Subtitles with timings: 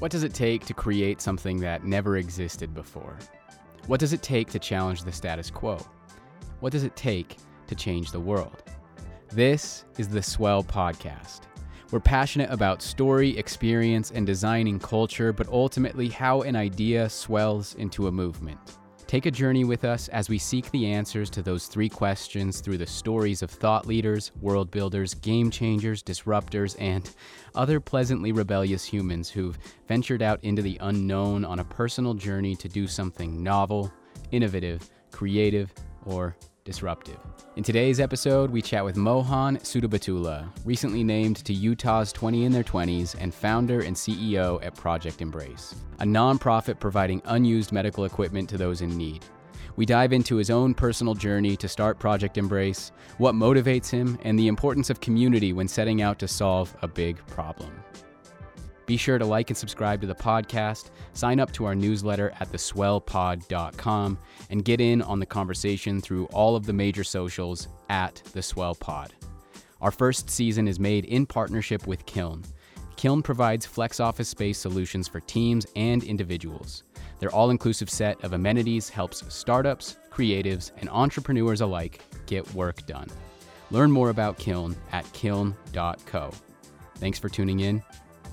[0.00, 3.16] What does it take to create something that never existed before?
[3.86, 5.78] What does it take to challenge the status quo?
[6.58, 7.36] What does it take
[7.68, 8.64] to change the world?
[9.30, 11.42] This is the Swell Podcast.
[11.92, 18.08] We're passionate about story, experience, and designing culture, but ultimately how an idea swells into
[18.08, 18.58] a movement.
[19.06, 22.78] Take a journey with us as we seek the answers to those three questions through
[22.78, 27.08] the stories of thought leaders, world builders, game changers, disruptors, and
[27.54, 32.68] other pleasantly rebellious humans who've ventured out into the unknown on a personal journey to
[32.68, 33.92] do something novel,
[34.32, 35.72] innovative, creative,
[36.06, 36.34] or
[36.64, 37.18] disruptive.
[37.56, 42.64] In today's episode, we chat with Mohan Sudabattula, recently named to Utah's 20 in their
[42.64, 48.56] 20s and founder and CEO at Project Embrace, a nonprofit providing unused medical equipment to
[48.56, 49.24] those in need.
[49.76, 54.38] We dive into his own personal journey to start Project Embrace, what motivates him, and
[54.38, 57.72] the importance of community when setting out to solve a big problem.
[58.86, 62.52] Be sure to like and subscribe to the podcast, sign up to our newsletter at
[62.52, 64.18] theswellpod.com,
[64.50, 68.74] and get in on the conversation through all of the major socials at The Swell
[68.74, 69.14] Pod.
[69.80, 72.42] Our first season is made in partnership with Kiln.
[72.96, 76.84] Kiln provides flex office space solutions for teams and individuals.
[77.18, 83.08] Their all inclusive set of amenities helps startups, creatives, and entrepreneurs alike get work done.
[83.70, 86.32] Learn more about Kiln at kiln.co.
[86.96, 87.82] Thanks for tuning in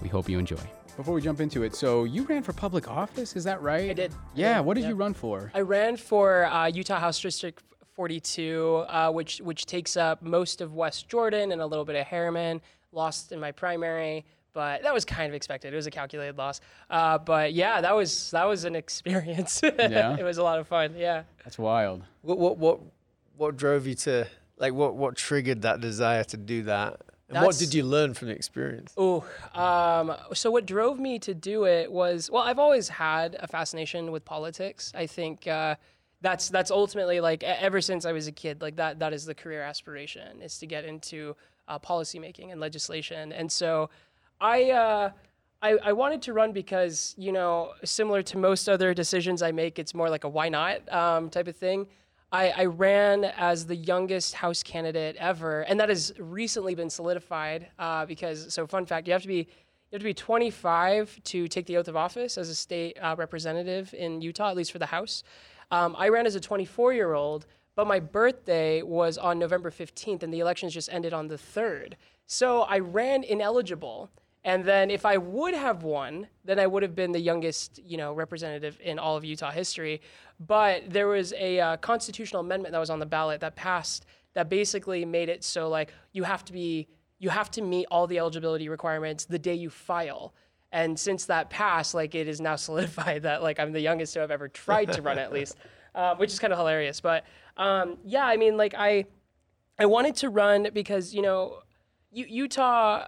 [0.02, 0.58] we hope you enjoy.
[0.98, 3.90] Before we jump into it, so you ran for public office, is that right?
[3.90, 4.14] I did.
[4.36, 5.52] Yeah, I what did you run for?
[5.56, 7.64] I ran for uh, Utah House District
[7.96, 12.06] 42, uh, which which takes up most of West Jordan and a little bit of
[12.06, 12.62] Herriman.
[12.92, 15.72] Lost in my primary, but that was kind of expected.
[15.72, 16.60] It was a calculated loss.
[16.90, 19.62] Uh, but yeah, that was that was an experience.
[19.64, 20.96] Yeah, it was a lot of fun.
[20.98, 22.04] Yeah, that's wild.
[22.22, 22.80] What what what
[23.38, 24.28] what drove you to
[24.58, 27.00] like what what triggered that desire to do that?
[27.34, 28.94] And what did you learn from the experience?
[28.98, 33.48] Oh, um, so what drove me to do it was well, I've always had a
[33.48, 34.92] fascination with politics.
[34.96, 35.76] I think uh,
[36.22, 39.36] that's that's ultimately like ever since I was a kid, like that that is the
[39.36, 41.36] career aspiration is to get into
[41.68, 43.32] uh, policymaking and legislation.
[43.32, 43.90] And so,
[44.40, 44.72] I.
[44.72, 45.12] Uh,
[45.64, 49.78] I, I, wanted to run because, you know, similar to most other decisions I make,
[49.78, 51.86] it's more like a why not um, type of thing.
[52.32, 57.68] I, I, ran as the youngest House candidate ever, and that has recently been solidified
[57.78, 58.54] uh, because.
[58.54, 59.48] So, fun fact: you have to be
[59.92, 63.14] you have to be 25 to take the oath of office as a state uh,
[63.18, 65.24] representative in Utah, at least for the House.
[65.70, 70.24] Um, I ran as a 24 year old, but my birthday was on November 15th,
[70.24, 71.96] and the elections just ended on the 3rd.
[72.26, 74.10] So I ran ineligible.
[74.44, 77.98] And then if I would have won, then I would have been the youngest, you
[77.98, 80.02] know, representative in all of Utah history.
[80.40, 84.50] But there was a uh, constitutional amendment that was on the ballot that passed that
[84.50, 86.88] basically made it so like you have to be
[87.20, 90.34] you have to meet all the eligibility requirements the day you file.
[90.72, 94.22] And since that passed, like it is now solidified that like I'm the youngest to
[94.22, 95.56] have ever tried to run at least,
[95.94, 97.00] uh, which is kind of hilarious.
[97.00, 97.26] But
[97.58, 99.06] um, yeah, I mean, like I
[99.78, 101.60] I wanted to run because you know
[102.12, 103.06] U- Utah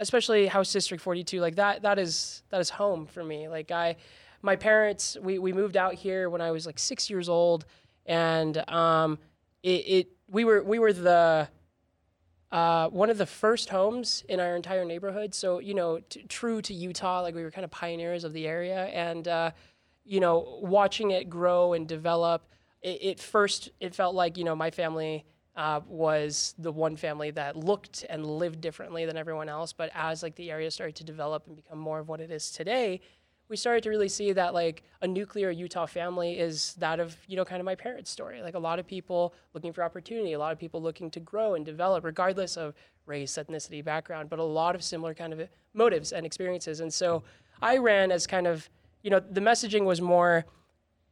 [0.00, 3.48] especially House District 42, like that, that is that is home for me.
[3.48, 3.96] Like I,
[4.42, 7.64] my parents, we, we moved out here when I was like six years old,
[8.04, 9.18] and um,
[9.62, 11.48] it, it we were we were the
[12.52, 15.34] uh, one of the first homes in our entire neighborhood.
[15.34, 18.46] So you know, t- true to Utah, like we were kind of pioneers of the
[18.46, 19.50] area, and uh,
[20.04, 22.46] you know, watching it grow and develop.
[22.82, 25.24] It, it first it felt like you know my family
[25.56, 29.72] uh, was the one family that looked and lived differently than everyone else.
[29.72, 32.50] But as like the area started to develop and become more of what it is
[32.50, 33.00] today,
[33.48, 37.36] we started to really see that like a nuclear Utah family is that of you
[37.36, 38.42] know kind of my parents' story.
[38.42, 41.54] Like a lot of people looking for opportunity, a lot of people looking to grow
[41.54, 42.74] and develop, regardless of
[43.06, 46.80] race, ethnicity, background, but a lot of similar kind of motives and experiences.
[46.80, 47.22] And so
[47.62, 48.68] I ran as kind of
[49.02, 50.44] you know the messaging was more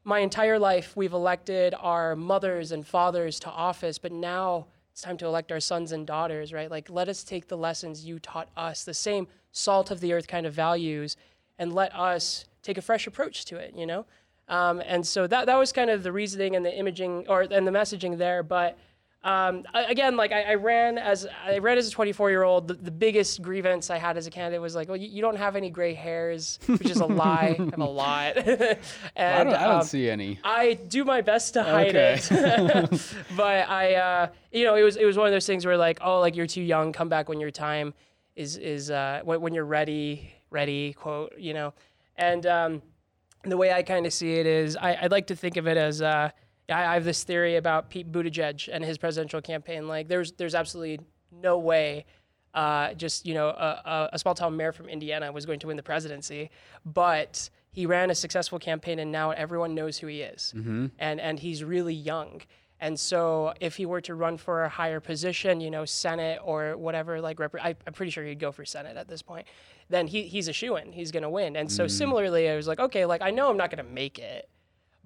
[0.04, 5.16] my entire life we've elected our mothers and fathers to office, but now it's time
[5.16, 6.70] to elect our sons and daughters, right?
[6.70, 10.28] Like, let us take the lessons you taught us, the same salt of the earth
[10.28, 11.16] kind of values,
[11.59, 14.06] and let us take a fresh approach to it, you know?
[14.49, 17.67] Um, and so that, that was kind of the reasoning and the imaging or and
[17.67, 18.43] the messaging there.
[18.43, 18.76] But
[19.25, 22.69] um, again, like I, I, ran as I ran as a 24 year old.
[22.69, 25.37] The, the, biggest grievance I had as a candidate was like, well, you, you don't
[25.37, 27.56] have any gray hairs, which is a lie.
[27.59, 28.37] I have a lot.
[28.37, 28.79] and,
[29.17, 30.38] I, don't, I don't um, see any.
[30.44, 32.21] I do my best to hide okay.
[32.21, 35.79] it, but I, uh, you know, it was it was one of those things where
[35.79, 36.93] like, oh, like you're too young.
[36.93, 37.94] Come back when your time
[38.37, 40.32] is is uh, when, when you're ready.
[40.50, 41.32] Ready, quote.
[41.38, 41.75] You know,
[42.17, 42.82] and um,
[43.43, 45.79] the way I kind of see it is, I, would like to think of it
[45.79, 46.03] as.
[46.03, 46.31] Uh,
[46.69, 49.87] I, have this theory about Pete Buttigieg and his presidential campaign.
[49.88, 51.00] Like, there's there's absolutely
[51.31, 52.06] no way
[52.55, 55.66] uh, just you know a, a, a small town mayor from Indiana was going to
[55.66, 56.50] win the presidency,
[56.84, 60.52] but he ran a successful campaign and now everyone knows who he is,
[60.99, 62.40] and and he's really young.
[62.81, 66.76] And so, if he were to run for a higher position, you know, Senate or
[66.76, 69.46] whatever, like, rep- I, I'm pretty sure he'd go for Senate at this point,
[69.88, 70.93] then he, he's a shoe in.
[70.93, 71.56] He's going to win.
[71.56, 74.19] And so, similarly, I was like, okay, like, I know I'm not going to make
[74.19, 74.49] it,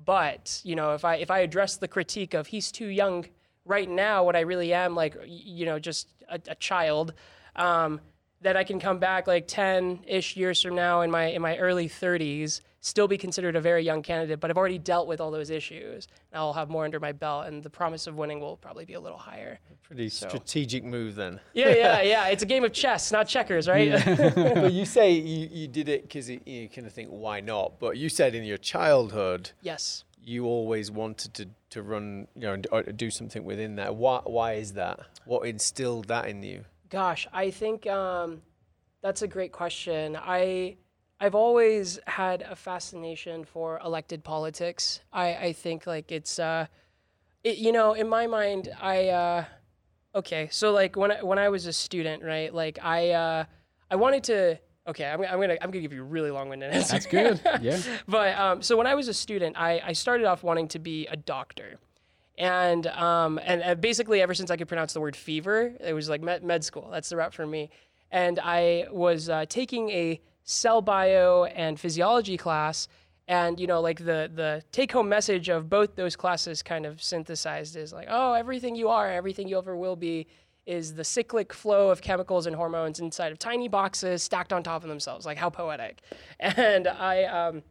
[0.04, 3.24] but you know if i if i address the critique of he's too young
[3.64, 7.14] right now what i really am like you know just a, a child
[7.56, 8.00] um,
[8.40, 11.88] that i can come back like 10-ish years from now in my in my early
[11.88, 15.50] 30s still be considered a very young candidate but i've already dealt with all those
[15.50, 18.84] issues and i'll have more under my belt and the promise of winning will probably
[18.84, 21.40] be a little higher Pretty strategic move then.
[21.54, 23.92] yeah yeah yeah it's a game of chess not checkers right
[24.34, 27.78] but you say you, you did it because you, you kind of think, why not?
[27.78, 32.60] But you said in your childhood, yes you always wanted to, to run, you know,
[32.70, 33.96] or do something within that.
[33.96, 35.00] Why, why is that?
[35.24, 36.64] What instilled that in you?
[36.90, 38.42] Gosh, I think um,
[39.00, 40.18] that's a great question.
[40.20, 40.76] I
[41.20, 45.00] I've always had a fascination for elected politics.
[45.12, 46.66] I, I think like it's uh,
[47.42, 49.44] it, you know in my mind I uh,
[50.14, 53.44] okay so like when I, when I was a student right like I uh,
[53.90, 56.72] I wanted to okay I'm, I'm gonna I'm gonna give you a really long winded
[56.72, 56.92] answer.
[56.92, 57.40] That's good.
[57.62, 57.80] Yeah.
[58.06, 61.06] but um, so when I was a student, I, I started off wanting to be
[61.08, 61.78] a doctor.
[62.36, 66.08] And, um, and and basically ever since I could pronounce the word fever, it was
[66.08, 66.88] like med, med school.
[66.92, 67.70] That's the route for me.
[68.12, 72.88] And I was uh, taking a cell bio and physiology class,
[73.28, 77.02] and you know, like the the take home message of both those classes kind of
[77.02, 80.26] synthesized is like, oh, everything you are, everything you ever will be,
[80.64, 84.82] is the cyclic flow of chemicals and hormones inside of tiny boxes stacked on top
[84.82, 85.26] of themselves.
[85.26, 86.00] Like how poetic.
[86.40, 87.24] And I.
[87.24, 87.62] Um,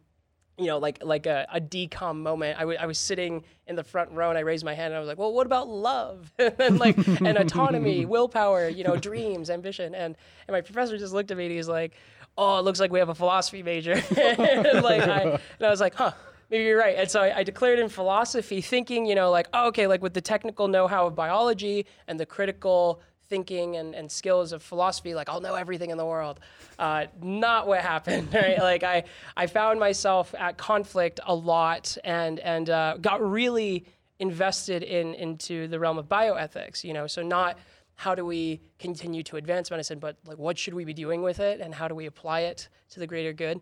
[0.58, 2.56] you know, like like a, a decom moment.
[2.56, 4.96] I, w- I was sitting in the front row and I raised my hand and
[4.96, 6.32] I was like, well, what about love?
[6.38, 9.94] and like and autonomy, willpower, you know, dreams, ambition.
[9.94, 10.16] And
[10.48, 11.94] and my professor just looked at me and he's like,
[12.38, 13.92] oh, it looks like we have a philosophy major.
[14.16, 16.12] and like I, and I was like, huh.
[16.50, 16.96] Maybe you're right.
[16.96, 20.14] And so I, I declared in philosophy, thinking, you know, like, oh, okay, like with
[20.14, 25.14] the technical know how of biology and the critical thinking and, and skills of philosophy,
[25.14, 26.40] like I'll know everything in the world.
[26.78, 28.56] Uh, not what happened, right?
[28.58, 29.04] like I,
[29.36, 33.84] I found myself at conflict a lot and, and uh, got really
[34.18, 37.58] invested in, into the realm of bioethics, you know, so not
[37.98, 41.40] how do we continue to advance medicine, but like what should we be doing with
[41.40, 43.60] it and how do we apply it to the greater good?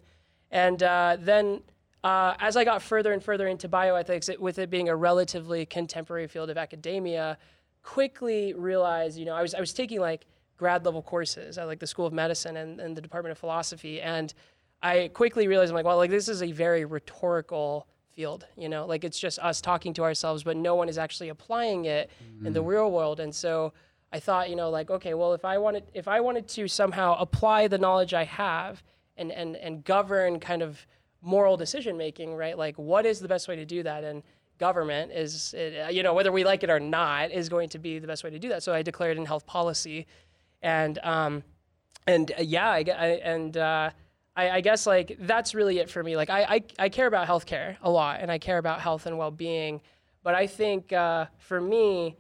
[0.50, 1.62] And uh, then
[2.04, 5.64] uh, as I got further and further into bioethics, it, with it being a relatively
[5.64, 7.38] contemporary field of academia,
[7.82, 10.26] quickly realized, you know, I was, I was taking like
[10.58, 14.02] grad level courses at like the School of Medicine and, and the Department of Philosophy.
[14.02, 14.34] And
[14.82, 18.84] I quickly realized, I'm like, well, like this is a very rhetorical field, you know,
[18.84, 22.10] like it's just us talking to ourselves, but no one is actually applying it
[22.44, 23.18] in the real world.
[23.18, 23.72] And so
[24.16, 27.16] I thought, you know, like, okay, well, if I wanted, if I wanted to somehow
[27.18, 28.82] apply the knowledge I have
[29.18, 30.86] and, and, and govern kind of
[31.20, 32.56] moral decision making, right?
[32.56, 34.04] Like, what is the best way to do that?
[34.04, 34.22] And
[34.56, 37.98] government is, uh, you know, whether we like it or not, is going to be
[37.98, 38.62] the best way to do that.
[38.62, 40.06] So I declared in health policy,
[40.62, 41.42] and um,
[42.06, 43.90] and uh, yeah, I, I and uh,
[44.34, 46.16] I, I guess like that's really it for me.
[46.16, 49.18] Like I, I I care about healthcare a lot, and I care about health and
[49.18, 49.82] well being,
[50.22, 52.16] but I think uh, for me.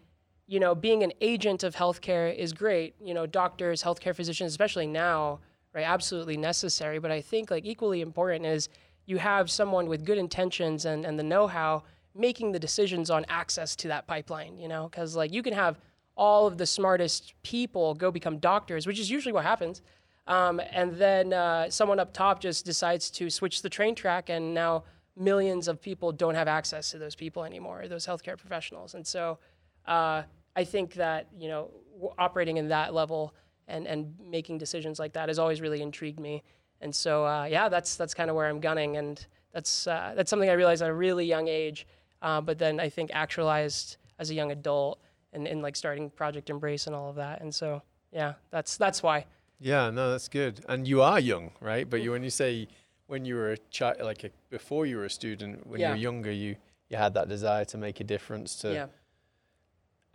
[0.46, 2.94] You know, being an agent of healthcare is great.
[3.00, 5.40] You know, doctors, healthcare physicians, especially now,
[5.74, 5.84] right?
[5.86, 6.98] Absolutely necessary.
[6.98, 8.68] But I think like equally important is
[9.06, 11.82] you have someone with good intentions and, and the know-how
[12.14, 15.78] making the decisions on access to that pipeline, you know, because like you can have
[16.16, 19.82] all of the smartest people go become doctors, which is usually what happens.
[20.26, 24.54] Um, and then uh, someone up top just decides to switch the train track, and
[24.54, 24.84] now
[25.16, 28.94] millions of people don't have access to those people anymore, those healthcare professionals.
[28.94, 29.38] And so
[29.86, 30.22] uh,
[30.56, 31.70] I think that, you know,
[32.18, 33.34] operating in that level
[33.68, 36.42] and, and making decisions like that has always really intrigued me.
[36.80, 40.28] And so, uh, yeah, that's that's kind of where I'm gunning, and that's uh, that's
[40.28, 41.86] something I realized at a really young age.
[42.20, 45.00] Uh, but then I think actualized as a young adult,
[45.32, 47.40] and in like starting Project Embrace and all of that.
[47.40, 47.82] And so,
[48.12, 49.24] yeah, that's that's why.
[49.58, 50.64] Yeah, no, that's good.
[50.68, 51.88] And you are young, right?
[51.88, 52.68] But you, when you say
[53.06, 55.92] when you were a child, like a, before you were a student, when you Yeah.
[55.92, 56.56] were younger, you
[56.90, 58.86] you had that desire to make a difference, to yeah,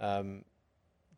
[0.02, 0.44] um,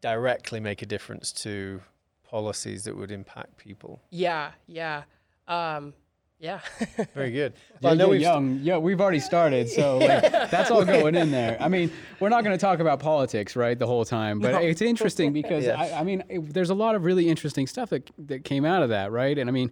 [0.01, 1.81] directly make a difference to
[2.23, 4.01] policies that would impact people.
[4.11, 5.03] yeah, yeah,
[5.47, 5.93] um,
[6.39, 6.59] yeah.
[7.15, 7.53] Very good.
[7.79, 8.59] Yeah, I know you're we've young.
[8.63, 11.55] Yeah, we've already started, so like, that's all going in there.
[11.61, 14.57] I mean, we're not going to talk about politics, right, the whole time, but No.
[14.59, 15.79] it's interesting because Yeah.
[15.79, 18.83] I, I mean, it, there's a lot of really interesting stuff that that came out
[18.83, 19.37] of that, right?
[19.37, 19.71] And I mean,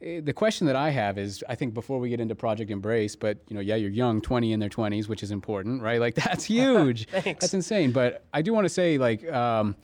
[0.00, 3.38] the question that I have is, I think before we get into Project Embrace, but
[3.48, 6.00] you know, yeah, you're young, 20 in their 20s, which is important, right?
[6.00, 7.08] Like that's huge.
[7.08, 7.40] Thanks.
[7.40, 7.90] That's insane.
[7.92, 9.74] But I do want to say, like, um,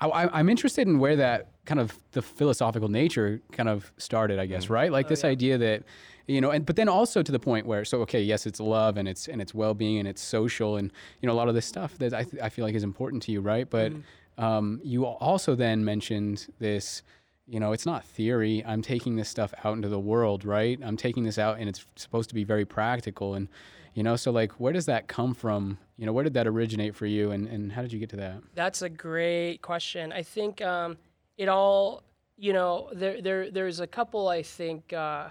[0.00, 4.46] I, I'm interested in where that kind of the philosophical nature kind of started, I
[4.46, 4.92] guess, right?
[4.92, 5.30] Like Oh, this yeah.
[5.30, 5.82] idea that
[6.26, 8.96] you know, and but then also to the point where so okay, yes, it's love
[8.96, 11.54] and it's and it's well being and it's social and you know a lot of
[11.54, 13.68] this stuff that I th- I feel like is important to you, right?
[13.68, 14.44] But Mm-hmm.
[14.44, 17.02] um, you also then mentioned this.
[17.46, 18.64] You know, it's not theory.
[18.66, 20.78] I'm taking this stuff out into the world, right?
[20.82, 23.34] I'm taking this out, and it's supposed to be very practical.
[23.34, 23.48] And
[23.94, 25.78] you know, so like, where does that come from?
[25.96, 28.16] You know, where did that originate for you, and and how did you get to
[28.16, 28.36] that?
[28.54, 30.12] That's a great question.
[30.12, 30.96] I think um,
[31.36, 32.02] it all,
[32.36, 35.30] you know, there there there's a couple I think uh,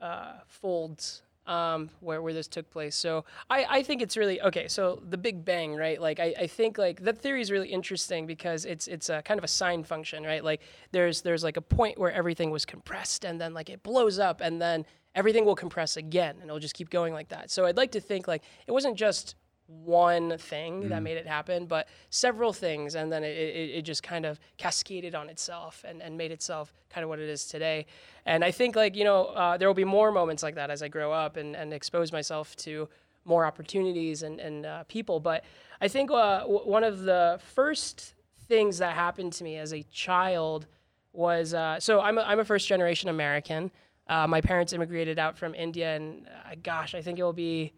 [0.00, 2.96] uh, folds um, where where this took place.
[2.96, 4.68] So I I think it's really okay.
[4.68, 6.00] So the Big Bang, right?
[6.00, 9.38] Like I, I think like that theory is really interesting because it's it's a kind
[9.38, 10.42] of a sine function, right?
[10.42, 14.18] Like there's there's like a point where everything was compressed and then like it blows
[14.18, 14.84] up and then
[15.14, 17.50] everything will compress again and it'll just keep going like that.
[17.50, 19.36] So I'd like to think like it wasn't just
[19.82, 24.02] one thing that made it happen, but several things, and then it, it, it just
[24.02, 27.86] kind of cascaded on itself and, and made itself kind of what it is today.
[28.26, 30.82] And I think like you know uh, there will be more moments like that as
[30.82, 32.88] I grow up and, and expose myself to
[33.24, 35.20] more opportunities and and uh, people.
[35.20, 35.44] But
[35.80, 38.14] I think uh, w- one of the first
[38.48, 40.66] things that happened to me as a child
[41.12, 43.70] was uh, so I'm a, I'm a first generation American.
[44.06, 47.72] Uh, my parents immigrated out from India, and uh, gosh, I think it will be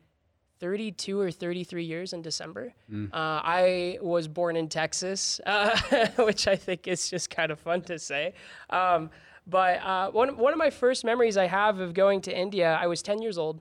[0.58, 2.72] 32 or 33 years in December.
[3.12, 5.76] Uh, I was born in Texas, uh,
[6.18, 8.34] which I think is just kind of fun to say.
[8.70, 9.10] Um,
[9.46, 12.86] but uh, one, one of my first memories I have of going to India, I
[12.86, 13.60] was 10 years old,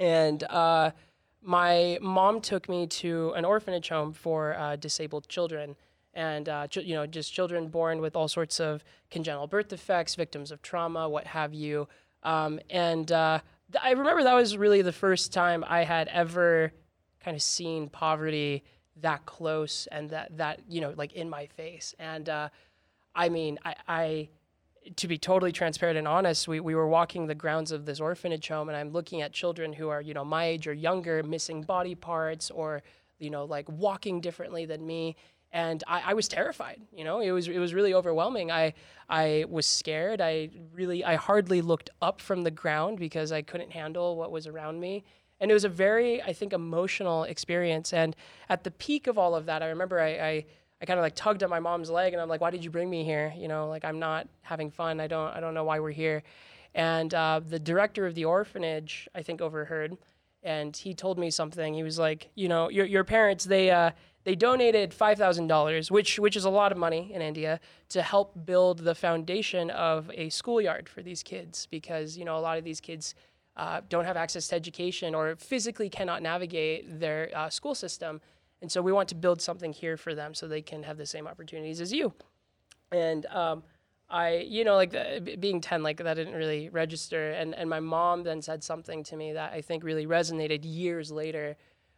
[0.00, 0.90] and uh,
[1.42, 5.76] my mom took me to an orphanage home for uh, disabled children.
[6.14, 10.14] And uh, ch- you know, just children born with all sorts of congenital birth defects,
[10.14, 11.88] victims of trauma, what have you.
[12.22, 13.40] Um, and uh,
[13.82, 16.72] I remember that was really the first time I had ever
[17.20, 18.64] kind of seen poverty
[19.00, 21.94] that close and that that you know like in my face.
[21.98, 22.48] And uh,
[23.14, 24.28] I mean, I, I
[24.94, 28.46] to be totally transparent and honest, we, we were walking the grounds of this orphanage
[28.46, 31.62] home, and I'm looking at children who are, you know, my age or younger, missing
[31.62, 32.82] body parts or,
[33.18, 35.16] you know, like walking differently than me.
[35.64, 38.50] And I, I was terrified, you know, it was, it was really overwhelming.
[38.50, 38.74] I,
[39.08, 40.20] I was scared.
[40.20, 44.46] I really, I hardly looked up from the ground because I couldn't handle what was
[44.46, 45.02] around me.
[45.40, 47.94] And it was a very, I think, emotional experience.
[47.94, 48.14] And
[48.50, 50.44] at the peak of all of that, I remember I, I
[50.82, 52.70] I kind of like tugged at my mom's leg and I'm like, why did you
[52.70, 53.32] bring me here?
[53.34, 55.00] You know, like I'm not having fun.
[55.00, 56.22] I don't, I don't know why we're here.
[56.74, 59.96] And uh, the director of the orphanage, I think, overheard,
[60.42, 61.72] and he told me something.
[61.72, 63.92] He was like, you know, your, your parents, they, uh,
[64.26, 68.02] they donated five thousand dollars, which which is a lot of money in India, to
[68.02, 72.58] help build the foundation of a schoolyard for these kids because you know a lot
[72.58, 73.14] of these kids
[73.56, 78.20] uh, don't have access to education or physically cannot navigate their uh, school system.
[78.60, 81.06] And so we want to build something here for them so they can have the
[81.06, 82.12] same opportunities as you.
[82.90, 83.62] And um,
[84.10, 87.30] I, you know, like the, being 10, like that didn't really register.
[87.30, 91.12] And, and my mom then said something to me that I think really resonated years
[91.12, 91.56] later,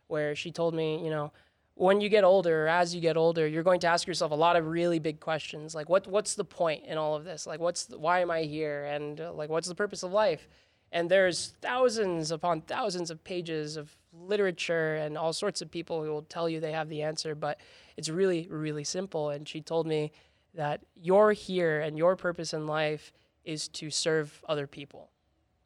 [0.09, 1.33] where she told me, you know,
[1.79, 4.57] when you get older, as you get older, you're going to ask yourself a lot
[4.57, 7.47] of really big questions, like what what's the point in all of this?
[7.47, 8.85] Like what's the, why am I here?
[8.87, 10.49] And uh, like what's the purpose of life?
[10.91, 16.11] And there's thousands upon thousands of pages of literature and all sorts of people who
[16.11, 17.61] will tell you they have the answer, but
[17.97, 19.31] it's really really simple.
[19.31, 20.11] And she told me
[20.55, 23.13] that you're here and your purpose in life
[23.45, 25.11] is to serve other people.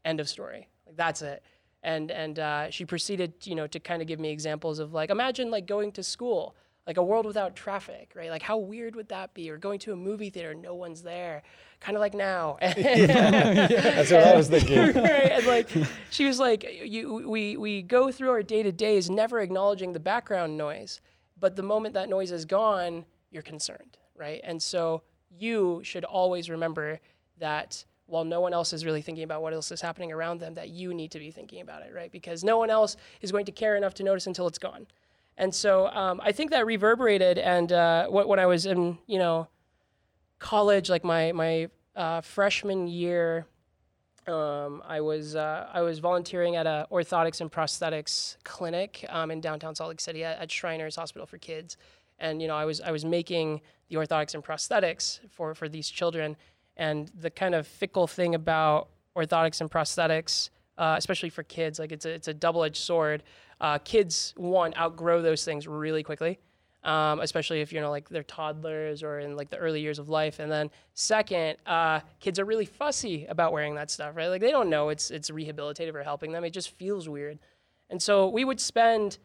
[0.04, 0.68] End of story.
[0.86, 1.42] Like that's it.
[1.82, 5.10] And and uh, she proceeded, you know, to kind of give me examples of like
[5.10, 6.54] imagine like going to school,
[6.86, 8.30] like a world without traffic, right?
[8.30, 9.50] Like how weird would that be?
[9.50, 11.42] Or going to a movie theater, no one's there,
[11.80, 12.58] kind of like now.
[12.60, 14.78] That's what I was thinking.
[14.94, 15.32] right?
[15.32, 15.68] And like
[16.10, 20.00] she was like, you, we we go through our day to days never acknowledging the
[20.00, 21.00] background noise,
[21.38, 24.40] but the moment that noise is gone, you're concerned, right?
[24.44, 25.02] And so
[25.36, 27.00] you should always remember
[27.38, 30.52] that while no one else is really thinking about what else is happening around them,
[30.52, 32.12] that you need to be thinking about it, right?
[32.12, 34.86] Because no one else is going to care enough to notice until it's gone.
[35.38, 37.38] And so um, I think that reverberated.
[37.38, 39.48] And uh, when I was in, you know,
[40.38, 43.46] college, like my my uh, freshman year,
[44.26, 49.40] um, I was uh, I was volunteering at a orthotics and prosthetics clinic um, in
[49.40, 51.78] downtown Salt Lake City at, at Shriners Hospital for Kids,
[52.18, 55.88] and you know I was I was making the orthotics and prosthetics for for these
[55.88, 56.36] children,
[56.76, 61.92] and the kind of fickle thing about orthotics and prosthetics, uh, especially for kids, like
[61.92, 63.22] it's a it's a double edged sword.
[63.60, 66.38] Uh, kids one outgrow those things really quickly
[66.84, 70.08] um, especially if you know like they're toddlers or in like the early years of
[70.08, 70.40] life.
[70.40, 74.28] And then second, uh, kids are really fussy about wearing that stuff, right?
[74.28, 76.44] Like they don't know it's it's rehabilitative or helping them.
[76.44, 77.38] It just feels weird.
[77.88, 79.18] And so we would spend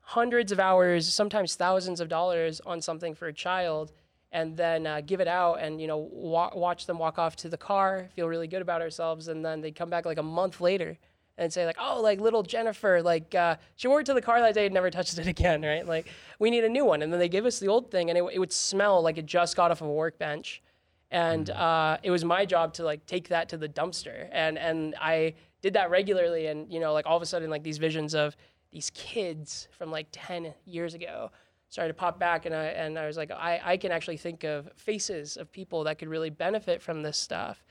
[0.00, 3.92] hundreds of hours, sometimes thousands of dollars on something for a child.
[4.32, 7.48] And then uh, give it out and you know wa- watch them walk off to
[7.48, 10.60] the car feel really good about ourselves and then they come back like a month
[10.60, 10.96] later
[11.38, 14.40] and say like oh like little jennifer like uh, she wore it to the car
[14.40, 15.86] that day and never touched it again right?
[15.86, 16.08] Like
[16.38, 17.02] we need a new one.
[17.02, 19.26] And then they give us the old thing and it, it would smell like it
[19.26, 20.62] just got off of a workbench.
[21.10, 24.28] And uh, it was my job to like take that to the dumpster.
[24.30, 27.62] And and i did that regularly and you know like all of a sudden like
[27.62, 28.36] these visions of
[28.70, 31.30] these kids from like 10 years ago
[31.70, 34.44] started to pop back and I, and I was like I, I can actually think
[34.44, 37.64] of faces of people that could really benefit from this stuff.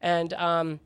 [0.00, 0.80] And um,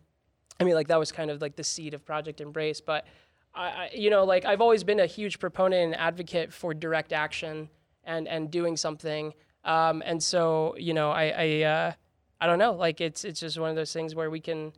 [0.61, 3.07] i mean like that was kind of like the seed of project embrace but
[3.55, 7.69] I, you know like i've always been a huge proponent and advocate for direct action
[8.05, 9.35] and and doing something.
[9.65, 11.93] Um, and so you know i i uh,
[12.41, 14.73] i don't know like it's it's just one of those things where we can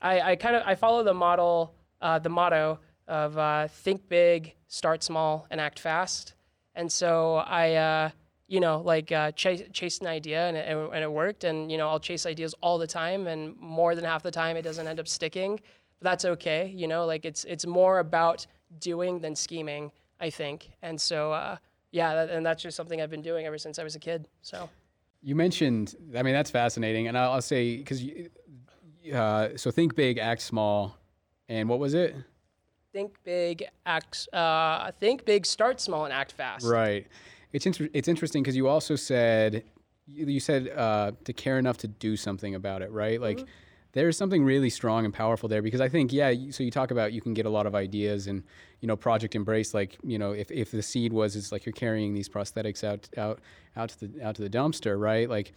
[0.00, 4.54] i i kind of i follow the model uh, the motto of uh, think big
[4.68, 6.32] start small and act fast
[6.74, 8.10] and so I, uh,
[8.48, 11.44] you know, like uh, chase, chased an idea and it, and it worked.
[11.44, 13.26] And, you know, I'll chase ideas all the time.
[13.26, 15.56] And more than half the time, it doesn't end up sticking.
[15.98, 16.72] But that's okay.
[16.74, 18.46] You know, like it's, it's more about
[18.78, 20.70] doing than scheming, I think.
[20.82, 21.56] And so, uh,
[21.92, 24.28] yeah, that, and that's just something I've been doing ever since I was a kid.
[24.42, 24.68] So.
[25.22, 27.08] You mentioned, I mean, that's fascinating.
[27.08, 28.04] And I'll, I'll say, because,
[29.14, 30.98] uh, so think big, act small.
[31.48, 32.16] And what was it?
[32.92, 34.28] Think big, act.
[34.32, 36.66] Uh, think big, start small, and act fast.
[36.66, 37.06] Right.
[37.52, 39.64] It's inter- it's interesting because you also said
[40.06, 43.20] you, said uh, to care enough to do something about it, right?
[43.20, 43.38] Like.
[43.38, 43.46] Mm-hmm.
[43.94, 46.32] There's something really strong and powerful there because I think, yeah.
[46.50, 48.42] So you talk about you can get a lot of ideas and,
[48.80, 49.74] you know, Project Embrace.
[49.74, 53.06] Like, you know, if, if the seed was, it's like you're carrying these prosthetics out
[53.18, 53.40] out
[53.76, 55.28] out to the out to the dumpster, right?
[55.28, 55.52] Like,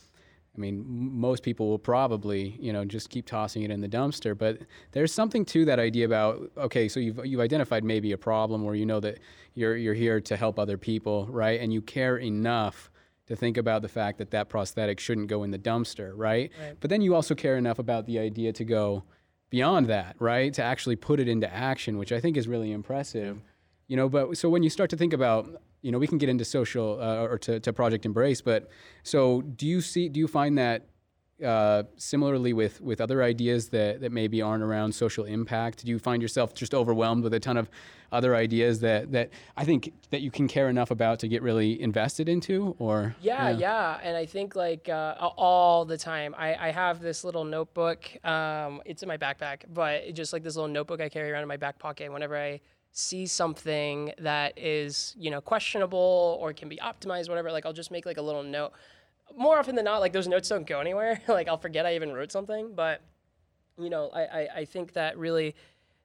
[0.56, 4.38] I mean, most people will probably, you know, just keep tossing it in the dumpster.
[4.38, 4.60] But
[4.92, 8.76] there's something to that idea about okay, so you've you've identified maybe a problem, or
[8.76, 9.20] you know that
[9.54, 11.60] you're you're here to help other people, right?
[11.60, 12.92] And you care enough
[13.28, 16.52] to think about the fact that that prosthetic shouldn't go in the dumpster, right?
[16.62, 16.78] right?
[16.80, 19.04] But then you also care enough about the idea to go
[19.50, 20.54] beyond that, right?
[20.54, 23.38] To actually put it into action, which I think is really impressive.
[23.38, 23.41] Yeah.
[23.88, 26.30] You know, but so when you start to think about you know, we can get
[26.30, 28.69] into social uh, or to, to Project Embrace, but
[29.04, 30.88] so do you see, do you find that
[31.43, 35.86] uh, similarly with, with other ideas that, that maybe aren't around social impact?
[35.86, 37.69] Do you find yourself just overwhelmed with a ton of
[38.12, 41.80] other ideas that, that I think that you can care enough about to get really
[41.80, 43.15] invested into or?
[43.21, 43.58] Yeah, yeah.
[43.58, 44.00] yeah.
[44.02, 48.10] And I think like uh, all the time, I, I have this little notebook.
[48.26, 51.48] Um, it's in my backpack, but just like this little notebook I carry around in
[51.48, 52.62] my back pocket whenever I
[52.97, 57.91] see something that is you know questionable or can be optimized whatever like i'll just
[57.91, 58.71] make like a little note.
[59.36, 61.21] More often than not like those notes don't go anywhere.
[61.27, 62.73] Like i'll forget i even wrote something.
[62.73, 63.01] But
[63.77, 65.55] you know I, I, I think that really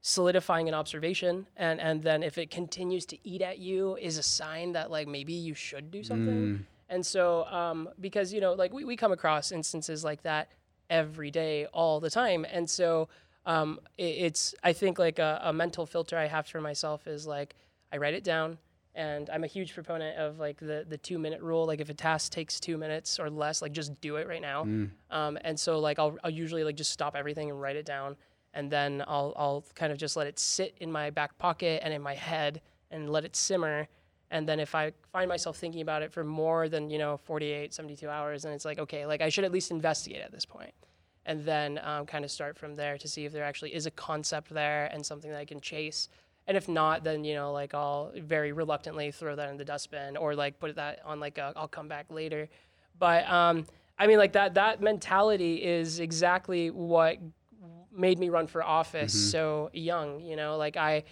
[0.00, 4.22] solidifying an observation and and then if it continues to eat at you is a
[4.22, 6.34] sign that like maybe you should do something.
[6.34, 6.64] Mm.
[6.88, 10.48] and so um, because you know like we, we come across instances like that
[10.90, 12.44] every day all the time.
[12.50, 13.08] And so
[13.46, 17.26] um, it, it's I think like a, a, mental filter I have for myself is
[17.26, 17.54] like
[17.92, 18.58] I write it down,
[18.94, 21.66] and I'm a huge proponent of like the the two minute rule.
[21.66, 24.64] Like if a task takes two minutes or less, like just do it right now.
[24.64, 24.90] Mm.
[25.10, 28.16] Um, and so like I'll I'll usually like just stop everything and write it down,
[28.52, 31.94] and then I'll I'll kind of just let it sit in my back pocket and
[31.94, 33.88] in my head and let it simmer.
[34.32, 37.74] And then if I find myself thinking about it for more than, you know, 48,
[37.74, 40.72] 72 hours, and it's like, okay, like I should at least investigate at this point
[41.26, 43.90] and then um, kind of start from there to see if there actually is a
[43.90, 46.08] concept there and something that I can chase.
[46.46, 50.16] And if not, then you know, like I'll very reluctantly throw that in the dustbin
[50.16, 52.48] or like put that on like a, I'll come back later.
[52.98, 53.66] But um,
[53.98, 57.18] I mean, like that that mentality is exactly what
[57.92, 59.30] made me run for office mm-hmm.
[59.30, 60.20] so young.
[60.20, 61.04] You know, like I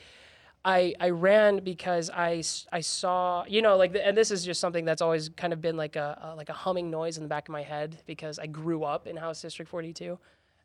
[0.68, 4.85] I, I ran because I, I saw you know like and this is just something
[4.85, 7.48] that's always kind of been like a, a, like a humming noise in the back
[7.48, 10.18] of my head because I grew up in House District 42,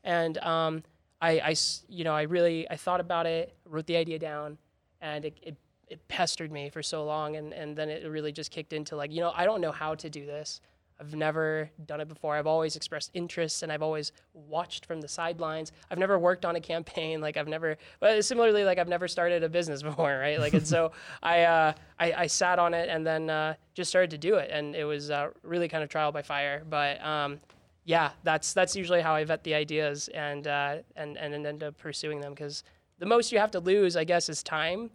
[0.03, 0.83] and um,
[1.21, 1.55] I, I
[1.87, 4.57] you know I really I thought about it, wrote the idea down,
[4.99, 5.55] and it, it
[5.87, 9.09] it pestered me for so long, and and then it really just kicked into like
[9.09, 10.59] you know I don't know how to do this.
[10.99, 12.35] I've never done it before.
[12.35, 15.71] I've always expressed interest and I've always watched from the sidelines.
[15.89, 17.03] I've never worked on a campaign.
[17.23, 20.39] Like I've never, but similarly, like I've never started a business before, right?
[20.39, 20.91] Like, and so
[21.23, 24.49] I, uh, I, I, sat on it and then uh, just started to do it.
[24.51, 26.63] And it was uh, really kind of trial by fire.
[26.69, 27.39] But um,
[27.85, 31.77] yeah, that's, that's usually how I vet the ideas and, uh, and, and end up
[31.77, 32.63] pursuing them because
[32.99, 34.89] the most you have to lose, I guess, is time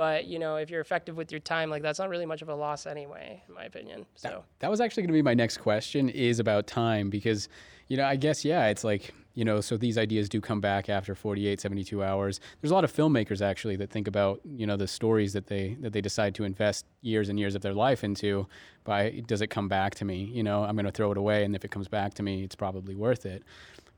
[0.00, 2.48] but you know, if you're effective with your time, like that's not really much of
[2.48, 4.06] a loss anyway, in my opinion.
[4.14, 7.50] So that, that was actually going to be my next question is about time because,
[7.88, 10.88] you know, I guess yeah, it's like you know, so these ideas do come back
[10.88, 12.40] after 48, 72 hours.
[12.60, 15.76] There's a lot of filmmakers actually that think about, you know, the stories that they
[15.80, 18.46] that they decide to invest years and years of their life into.
[18.84, 20.30] By does it come back to me?
[20.32, 22.42] You know, I'm going to throw it away, and if it comes back to me,
[22.42, 23.42] it's probably worth it.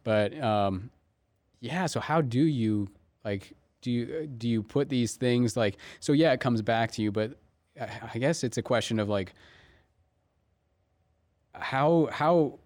[0.03, 0.91] But um,
[1.61, 2.88] yeah, so how do you
[3.25, 3.53] like?
[3.83, 6.12] Do you do you put these things like so?
[6.12, 7.37] Yeah, it comes back to you, but
[7.79, 9.35] I guess it's a question of like
[11.55, 12.59] how how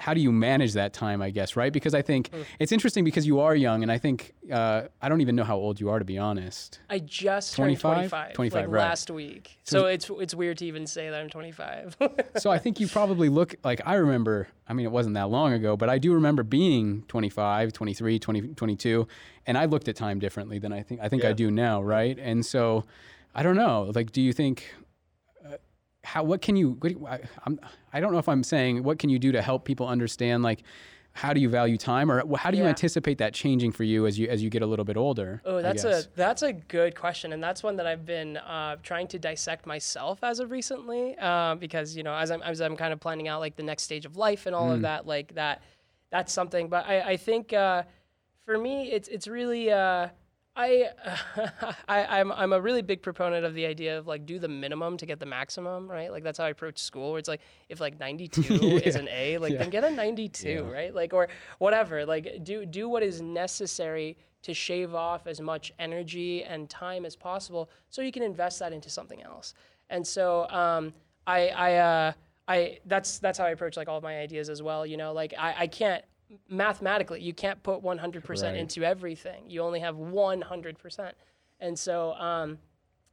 [0.00, 2.44] how do you manage that time i guess right because i think mm.
[2.58, 5.56] it's interesting because you are young and i think uh, i don't even know how
[5.56, 8.80] old you are to be honest i just 25 turned 25 25 like right.
[8.80, 11.96] last week so, so, it's it's weird to even say that i'm 25
[12.38, 15.52] so i think you probably look like i remember i mean it wasn't that long
[15.52, 19.06] ago but i do remember being 25 23 20, 22
[19.50, 21.30] and i looked at time differently than i think i think yeah.
[21.30, 22.84] i do now right and so
[23.34, 24.72] i don't know like do you think
[26.04, 27.60] how what can you what, I, I'm,
[27.92, 30.62] I don't know if I'm saying what can you do to help people understand like
[31.12, 32.68] how do you value time or how do you yeah.
[32.68, 35.60] anticipate that changing for you as you as you get a little bit older oh
[35.60, 39.18] that's a that's a good question and that's one that i've been uh, trying to
[39.18, 43.00] dissect myself as of recently uh, because you know as i'm as i'm kind of
[43.00, 44.74] planning out like the next stage of life and all mm.
[44.74, 45.62] of that like that
[46.10, 47.82] that's something but i i think uh,
[48.44, 50.08] for me it's it's really uh,
[50.56, 50.90] I,
[51.88, 54.96] I I'm I'm a really big proponent of the idea of like do the minimum
[54.98, 56.10] to get the maximum, right?
[56.10, 57.12] Like that's how I approach school.
[57.12, 58.78] Where it's like if like 92 yeah.
[58.80, 59.58] is an A, like yeah.
[59.58, 60.60] then get a 92, yeah.
[60.60, 60.94] right?
[60.94, 62.04] Like or whatever.
[62.04, 67.14] Like do do what is necessary to shave off as much energy and time as
[67.14, 69.54] possible, so you can invest that into something else.
[69.88, 70.92] And so um,
[71.26, 71.76] I I.
[71.76, 72.12] Uh,
[72.48, 74.84] I that's that's how I approach like all of my ideas as well.
[74.84, 76.02] You know, like I, I can't
[76.48, 78.54] mathematically you can't put 100% right.
[78.56, 79.48] into everything.
[79.48, 81.12] You only have 100%
[81.60, 82.58] and so um,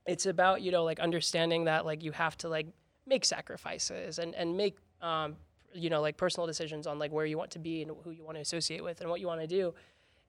[0.06, 2.68] it's about you know like understanding that like you have to like
[3.06, 5.36] make sacrifices and and make um,
[5.74, 8.24] you know like personal decisions on like where you want to be and who you
[8.24, 9.74] want to associate with and what you want to do.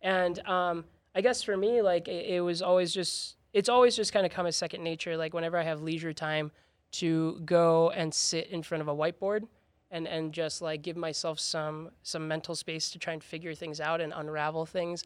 [0.02, 4.12] And um, i guess for me like it, it was always just it's always just
[4.12, 5.16] kind of come as second nature.
[5.16, 6.50] Like whenever i have leisure time
[6.90, 9.44] to go and sit in front of a whiteboard
[9.90, 13.80] and and just like give myself some some mental space to try and figure things
[13.80, 15.04] out and unravel things.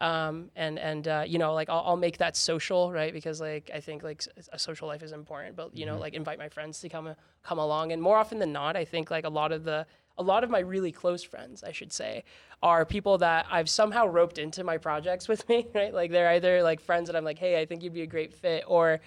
[0.00, 3.12] Um, and and uh, you know like I'll, I'll, make that social right?
[3.12, 6.00] Because like I think like a social life is important but you know mm-hmm.
[6.00, 7.92] like invite my friends to come come along.
[7.92, 9.86] And more often than not I think like a lot of the
[10.18, 12.24] a lot of my really close friends I should say
[12.60, 15.94] are people that I've somehow roped into my projects with me right?
[15.94, 18.34] Like they're either like friends that I'm like hey I think you'd be a great
[18.34, 19.00] fit or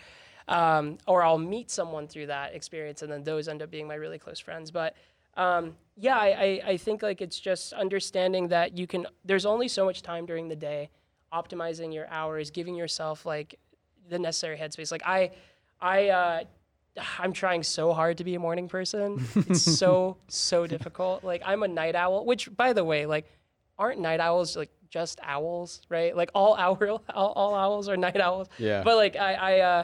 [0.47, 3.95] um, or I'll meet someone through that experience and then those end up being my
[3.95, 4.71] really close friends.
[4.71, 4.95] But
[5.37, 9.07] um, yeah, I, I, I think like it's just understanding that you can.
[9.23, 10.89] There's only so much time during the day,
[11.33, 13.59] optimizing your hours, giving yourself like
[14.09, 14.91] the necessary headspace.
[14.91, 15.31] Like I,
[15.79, 16.43] I, uh,
[17.19, 19.25] I'm trying so hard to be a morning person.
[19.35, 21.23] It's so so difficult.
[21.23, 23.31] Like I'm a night owl, which by the way, like
[23.77, 26.15] aren't night owls like just owls, right?
[26.15, 28.47] Like all owl all, all owls are night owls.
[28.57, 28.83] Yeah.
[28.83, 29.83] But like I I uh,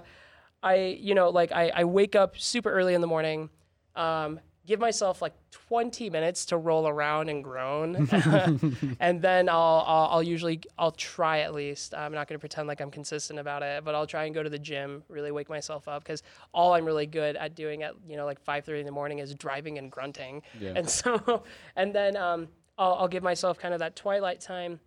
[0.62, 3.50] I you know like I I wake up super early in the morning.
[3.96, 8.08] Um, give myself like 20 minutes to roll around and groan
[9.00, 12.68] and then I'll, I'll, I'll usually i'll try at least i'm not going to pretend
[12.68, 15.50] like i'm consistent about it but i'll try and go to the gym really wake
[15.50, 16.24] myself up because
[16.54, 19.34] all i'm really good at doing at you know like 5.30 in the morning is
[19.36, 20.74] driving and grunting yeah.
[20.76, 21.44] and so
[21.76, 22.48] and then um,
[22.78, 24.80] I'll, I'll give myself kind of that twilight time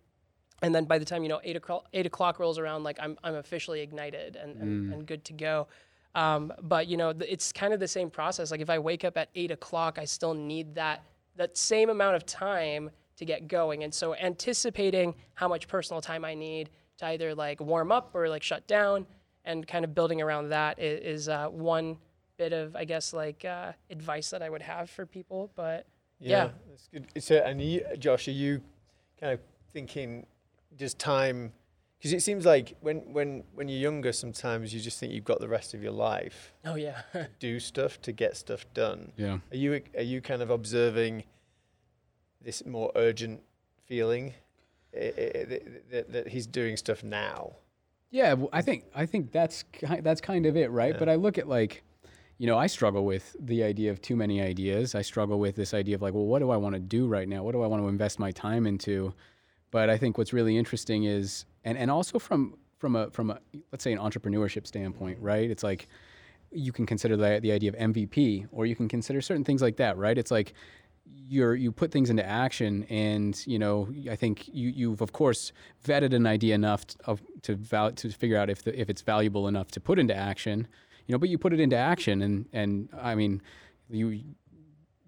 [0.61, 3.17] and then by the time you know eight o'clock eight o'clock rolls around like i'm,
[3.23, 4.93] I'm officially ignited and, and, mm.
[4.93, 5.67] and good to go
[6.17, 8.49] um, but you know, it's kind of the same process.
[8.49, 11.03] Like if I wake up at eight o'clock, I still need that
[11.35, 13.83] that same amount of time to get going.
[13.83, 18.27] And so anticipating how much personal time I need to either like warm up or
[18.29, 19.05] like shut down,
[19.45, 21.97] and kind of building around that is, is uh, one
[22.37, 25.51] bit of I guess like uh, advice that I would have for people.
[25.55, 25.85] But
[26.19, 26.49] yeah, yeah.
[26.67, 27.23] that's good.
[27.23, 28.61] So, and you, Josh, are you
[29.19, 29.39] kind of
[29.71, 30.25] thinking
[30.75, 31.53] just time?
[31.97, 35.39] Because it seems like when, when, when you're younger, sometimes you just think you've got
[35.39, 36.53] the rest of your life.
[36.63, 37.01] Oh yeah.
[37.13, 39.13] to do stuff to get stuff done.
[39.17, 39.39] Yeah.
[39.51, 41.23] Are you are you kind of observing
[42.41, 43.41] this more urgent
[43.85, 44.33] feeling
[44.93, 47.55] that, that he's doing stuff now?
[48.11, 49.65] Yeah, I think I think that's
[50.01, 50.93] that's kind of it, right?
[50.93, 50.99] Yeah.
[50.99, 51.83] But I look at like,
[52.37, 54.95] you know, I struggle with the idea of too many ideas.
[54.95, 57.27] I struggle with this idea of like, well, what do I want to do right
[57.27, 57.43] now?
[57.43, 59.13] What do I want to invest my time into?
[59.71, 63.39] But I think what's really interesting is and and also from from a from a
[63.71, 65.49] let's say an entrepreneurship standpoint, right?
[65.49, 65.87] It's like
[66.51, 69.77] you can consider the the idea of MVP, or you can consider certain things like
[69.77, 70.17] that, right?
[70.17, 70.53] It's like
[71.05, 75.51] you're you put things into action, and you know I think you you've of course
[75.85, 79.47] vetted an idea enough to, to val- to figure out if the, if it's valuable
[79.47, 80.67] enough to put into action,
[81.05, 81.19] you know.
[81.19, 83.41] But you put it into action, and and I mean
[83.89, 84.21] you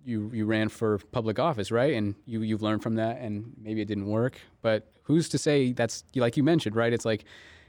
[0.05, 1.93] you you ran for public office, right?
[1.93, 5.71] And you you've learned from that, and maybe it didn't work, but who's to say
[5.73, 6.93] that's like you mentioned, right?
[6.93, 7.25] It's like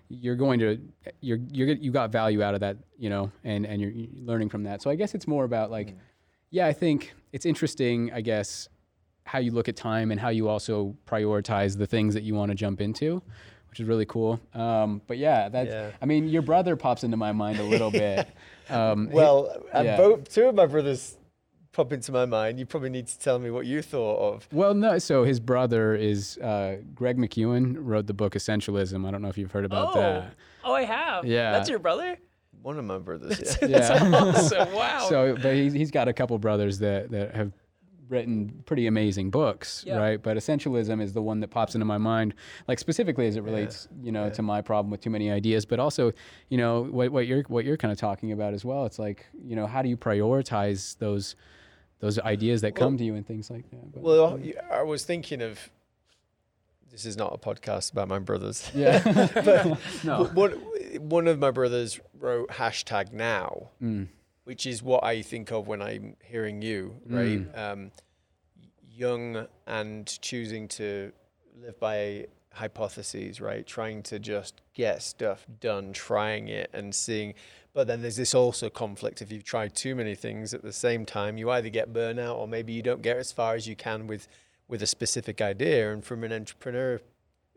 [0.09, 0.79] you're going to
[1.21, 4.49] you're you're you got value out of that, you know, and and you're, you're learning
[4.49, 4.83] from that.
[4.83, 5.95] So I guess it's more about like,
[6.51, 8.13] yeah, I think it's interesting.
[8.13, 8.69] I guess
[9.25, 12.51] how you look at time and how you also prioritize the things that you want
[12.51, 13.23] to jump into,
[13.69, 14.41] which is really cool.
[14.55, 15.71] Um, but yeah, that's.
[15.71, 15.91] Yeah.
[16.03, 18.29] I mean, your brother pops into my mind a little bit.
[18.71, 19.97] Um, Well, uh, yeah.
[19.97, 21.17] both two of my brothers
[21.73, 22.59] pop into my mind.
[22.59, 24.49] You probably need to tell me what you thought of.
[24.53, 24.99] Well, no.
[24.99, 27.77] So his brother is uh, Greg McKeown.
[27.79, 29.07] Wrote the book Essentialism.
[29.07, 30.35] I don't know if you've heard about oh, that.
[30.65, 31.25] oh, I have.
[31.25, 31.53] Yeah.
[31.53, 32.19] That's your brother.
[32.63, 33.57] One of my brothers.
[33.63, 33.69] Yeah.
[33.69, 34.11] Yeah.
[34.15, 34.73] awesome.
[34.73, 35.07] Wow.
[35.09, 37.53] so, but he's, he's got a couple brothers that that have
[38.11, 39.97] written pretty amazing books, Yeah.
[39.97, 40.23] right?
[40.23, 42.35] But essentialism is the one that pops into my mind,
[42.67, 45.79] like specifically as it relates, you know, to my problem with too many ideas, but
[45.79, 46.13] also,
[46.49, 48.85] you know, what, what you're what you're kind of talking about as well.
[48.85, 51.37] It's like, you know, how do you prioritize those
[52.01, 53.93] those ideas that come to you and things like that?
[53.93, 55.59] But, Well, you- I was thinking of.
[56.91, 58.69] This is not a podcast about my brothers.
[58.75, 58.99] yeah,
[60.05, 60.25] no.
[60.35, 60.51] One,
[60.99, 64.09] one of my brothers wrote hashtag now, Mm.
[64.43, 67.41] which is what I think of when I'm hearing you, right?
[67.55, 67.57] Mm.
[67.59, 67.91] Um,
[68.93, 71.13] young and choosing to
[71.63, 73.65] live by hypotheses, right?
[73.67, 77.35] Trying to just get stuff done, trying it and seeing.
[77.73, 79.23] But then there's this also conflict.
[79.23, 82.49] If you've tried too many things at the same time, you either get burnout or
[82.49, 84.29] maybe you don't get as far as you can with
[84.69, 85.93] with a specific idea.
[85.93, 87.01] And from an entrepreneur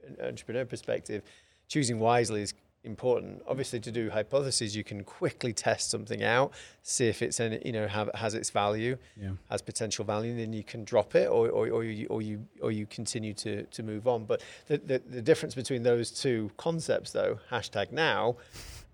[0.05, 1.23] an entrepreneur perspective,
[1.67, 3.41] choosing wisely is important.
[3.47, 7.71] Obviously, to do hypotheses, you can quickly test something out, see if it's any, you
[7.71, 11.29] know have, has its value, yeah, has potential value, and then you can drop it,
[11.29, 14.25] or or, or you or you or you continue to to move on.
[14.25, 18.35] But the, the the difference between those two concepts, though, hashtag now,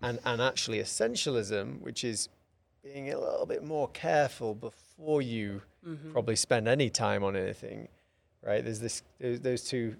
[0.01, 2.29] and and actually essentialism, which is
[2.83, 6.11] being a little bit more careful before you Mm-hmm.
[6.11, 7.87] probably spend any time on anything,
[8.45, 8.61] right?
[8.61, 9.95] There's this those, those two.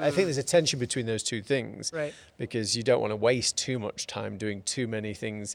[0.00, 2.14] I think there's a tension between those two things Right.
[2.38, 5.54] because you don't want to waste too much time doing too many things.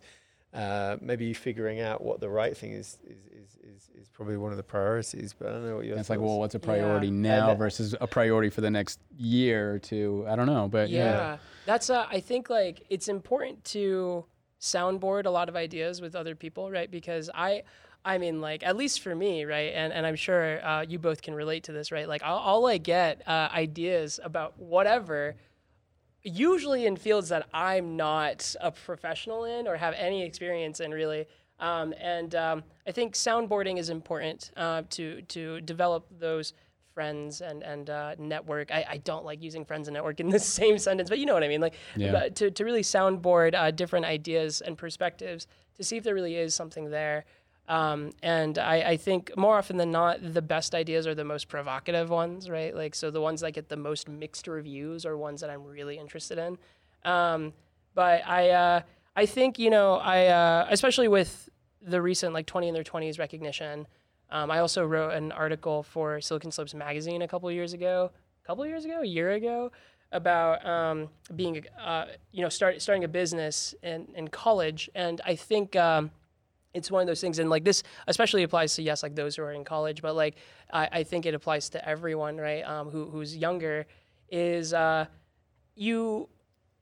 [0.54, 4.52] Uh, maybe figuring out what the right thing is is, is, is is probably one
[4.52, 5.34] of the priorities.
[5.34, 7.14] But I don't know what your it's like, well, what's a priority Yeah.
[7.14, 10.26] now And- versus a priority for the next year or two?
[10.30, 11.06] I don't know, but yeah.
[11.06, 14.26] yeah, That's uh, I think like it's important to
[14.62, 16.90] soundboard a lot of ideas with other people, right?
[16.92, 17.64] Because I
[18.06, 19.74] I mean like at least for me, right?
[19.74, 22.08] And and I'm sure uh, you both can relate to this, right?
[22.08, 25.36] Like I'll, I'll like get uh, ideas about whatever
[26.24, 31.26] usually in fields that I'm not a professional in or have any experience in really.
[31.60, 36.54] Um, and um, I think soundboarding is important uh, to to develop those
[36.94, 38.72] friends and and uh, network.
[38.72, 41.34] I, I don't like using friends and network in the same sentence, but you know
[41.34, 41.62] what I mean.
[41.62, 42.30] Like Yeah.
[42.30, 46.54] to to really soundboard uh, different ideas and perspectives to see if there really is
[46.54, 47.26] something there.
[47.68, 51.48] Um, and I, I think more often than not, the best ideas are the most
[51.48, 52.76] provocative ones, right?
[52.76, 55.98] Like, so the ones that get the most mixed reviews are ones that I'm really
[55.98, 56.58] interested in.
[57.10, 57.54] Um,
[57.96, 58.82] but I, uh,
[59.16, 61.50] I think, you know, I, uh, especially with
[61.82, 63.88] the recent like 20 in their 20s recognition,
[64.30, 68.12] um, I also wrote an article for Silicon Slopes magazine a couple years ago,
[68.44, 69.72] a couple years ago, a year ago,
[70.12, 74.90] about um, being, uh, you know, start, starting a business in, in college.
[74.96, 76.12] And I think, um,
[76.74, 79.44] it's one of those things and like this especially applies to yes like those who
[79.44, 80.36] are in college but like
[80.72, 83.86] i, I think it applies to everyone right um, who, who's younger
[84.30, 85.06] is uh,
[85.76, 86.28] you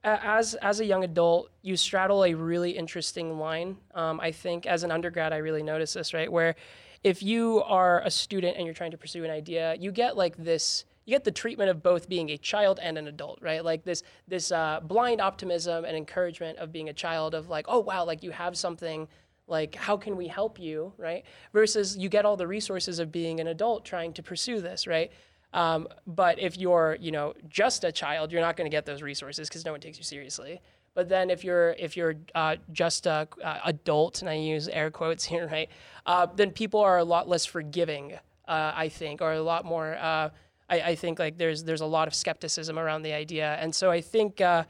[0.03, 3.77] as as a young adult you straddle a really interesting line.
[3.93, 6.55] Um, i think as an undergrad i really noticed this right where
[7.03, 10.37] if you are a student and you're trying to pursue an idea you get like
[10.37, 13.63] this you get the treatment of both being a child and an adult right?
[13.63, 17.79] Like this this uh, blind optimism and encouragement of being a child of like oh
[17.79, 19.07] wow like you have something
[19.51, 21.23] like how can we help you right?
[21.53, 25.11] Versus you get all the resources of being an adult trying to pursue this right?
[25.53, 29.01] Um, but if you're you know just a child you're not going to get those
[29.01, 30.61] resources because no one takes you seriously.
[30.93, 34.89] But then if you're if you're uh, just a uh, adult and i use air
[34.89, 35.69] quotes here right
[36.05, 38.13] uh, then people are a lot less forgiving
[38.47, 40.29] uh, i think or a lot more uh,
[40.71, 43.57] I, I think like there's there's a lot of skepticism around the idea.
[43.59, 44.63] And so i think uh,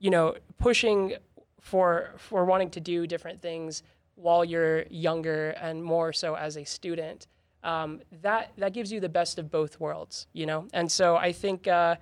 [0.00, 1.14] you know pushing
[1.60, 3.82] for for wanting to do different things
[4.16, 7.26] while you're younger and more so as a student
[7.62, 10.66] um, that that gives you the best of both worlds you know?
[10.72, 11.96] And so i think uh,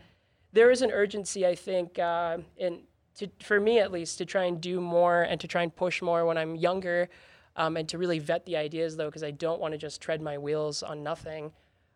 [0.52, 2.80] there is an urgency i think uh, in
[3.16, 6.02] to, for me at least to try and do more and to try and push
[6.02, 7.08] more when i'm younger
[7.56, 10.20] um, and to really vet the ideas though because i don't want to just tread
[10.20, 11.52] my wheels on nothing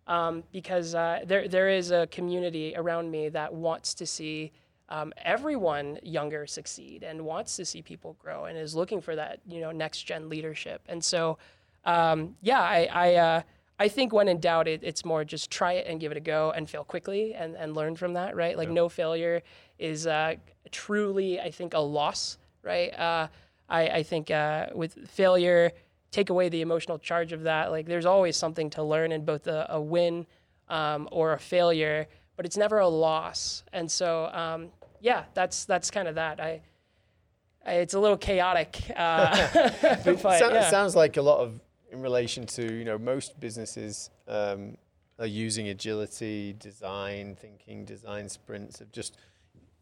[0.07, 4.53] um, because uh, there there is a community around me that wants to see
[4.89, 9.41] um, everyone younger succeed and wants to see people grow and is looking for that
[9.47, 10.83] you know next gen leadership.
[10.89, 11.39] And so,
[11.85, 13.43] um, yeah, I I, uh,
[13.79, 16.21] I think when in doubt, it, it's more just try it and give it a
[16.21, 18.57] go and fail quickly and, and learn from that, right?
[18.57, 19.43] Like no failure
[19.79, 20.37] is uh,
[20.71, 22.99] truly, I think, a loss, right?
[22.99, 23.29] Uh,
[23.69, 25.73] I, I think uh, with failure,
[26.11, 27.71] take away the emotional charge of that.
[27.71, 30.27] Like there's always something to learn in both a, a win
[30.69, 33.63] um, or a failure, but it's never a loss.
[33.73, 34.69] And so, um,
[35.01, 36.41] yeah, that's that's kind of that.
[36.41, 36.61] I,
[37.65, 39.71] I it's a little chaotic, uh,
[40.05, 40.67] but So- yeah.
[40.67, 44.77] It sounds like a lot of in relation to you know most businesses um,
[45.19, 49.17] are using agility, design thinking, design sprints of just.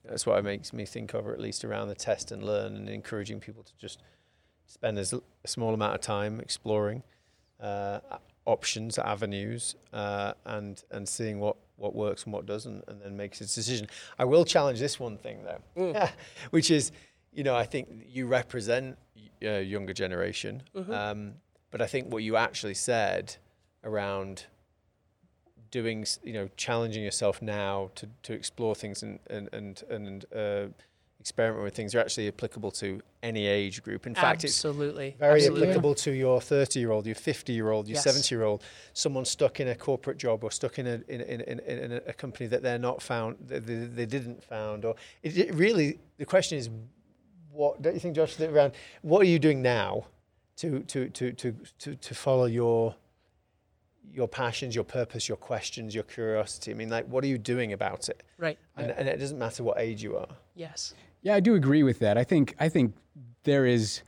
[0.06, 2.76] That's what it makes me think of, or at least around the test and learn,
[2.76, 4.02] and encouraging people to just
[4.66, 7.02] spend as a small amount of time exploring
[7.58, 8.00] uh,
[8.44, 13.40] options, avenues, uh, and and seeing what what works and what doesn't, and then makes
[13.40, 13.87] a decision.
[14.18, 16.08] I will challenge this one thing though,
[16.50, 16.92] which is,
[17.32, 18.96] you know, I think you represent
[19.42, 21.34] a younger generation, um,
[21.70, 23.37] but I think what you actually said
[23.82, 24.46] around
[25.70, 30.66] doing, you know, challenging yourself now to, to explore things and and and, and uh,
[31.24, 34.06] experiment with things are actually applicable to any age group.
[34.06, 35.62] In fact, it's absolutely very absolutely.
[35.68, 38.04] applicable to your 30 year old, your 50 year old, your Yes.
[38.04, 41.40] 70 year old, someone stuck in a corporate job or stuck in a in, in,
[41.40, 45.38] in, in a- company that they're not found, they, they, they didn't found, or it,
[45.38, 46.68] it really the question is,
[47.50, 48.37] what don't you think, Josh?
[48.37, 50.04] that Around what are you doing now
[50.56, 52.96] to to to to to, to follow your
[54.12, 56.70] your passions, your purpose, your questions, your curiosity?
[56.70, 58.22] I mean, like, what are you doing about it?
[58.37, 58.58] right.
[58.76, 60.28] And, and it doesn't matter what age you are.
[60.54, 60.92] Yes.
[61.24, 62.16] Yeah, I do agree with that.
[62.16, 62.94] I think I think
[63.42, 64.02] there is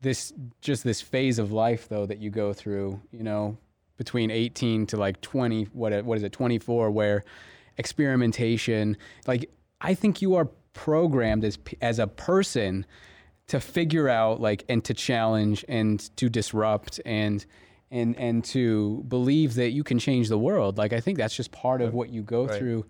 [0.00, 3.58] this just this phase of life though that you go through, you know,
[3.98, 7.24] between 18 to like 20 what what is it 24 where
[7.76, 12.86] experimentation like I think you are programmed as as a person
[13.48, 17.44] to figure out like and to challenge and to disrupt and
[17.90, 20.78] and and to believe that you can change the world.
[20.78, 22.58] Like I think that's just part of what you go Right.
[22.58, 22.86] through.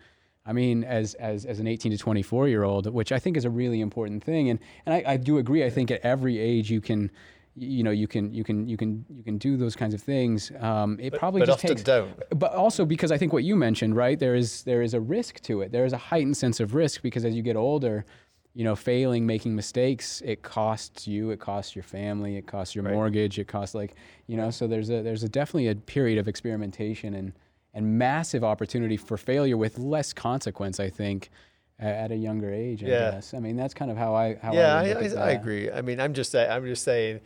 [0.47, 3.45] I mean, as as as an 18 to 24 year old, which I think is
[3.45, 4.51] a really important thing.
[4.51, 5.65] And and I, I do agree.
[5.65, 7.11] I think at every age you can,
[7.57, 10.53] you know, you can you can you can you can do those kinds of things.
[10.61, 12.13] Um, it But, probably but just often takes don't.
[12.39, 14.19] but also because I think what you mentioned, right?
[14.19, 15.73] There is there is a risk to it.
[15.73, 18.05] There is a heightened sense of risk because as you get older,
[18.53, 22.85] you know, failing, making mistakes, it costs you, it costs your family, it costs your
[22.85, 22.93] Right.
[22.93, 23.95] mortgage, it costs like
[24.27, 24.51] you know.
[24.51, 27.33] So there's a there's a definitely a period of experimentation and
[27.75, 30.81] and massive opportunity for failure with less consequence.
[30.81, 31.31] I think
[31.79, 32.85] at a younger age.
[32.85, 33.11] I Yeah.
[33.13, 33.35] guess.
[33.35, 35.71] I mean, that's kind of how I how yeah, I, I, I, I agree.
[35.71, 36.51] I mean, I'm just saying.
[36.51, 37.21] I'm just saying,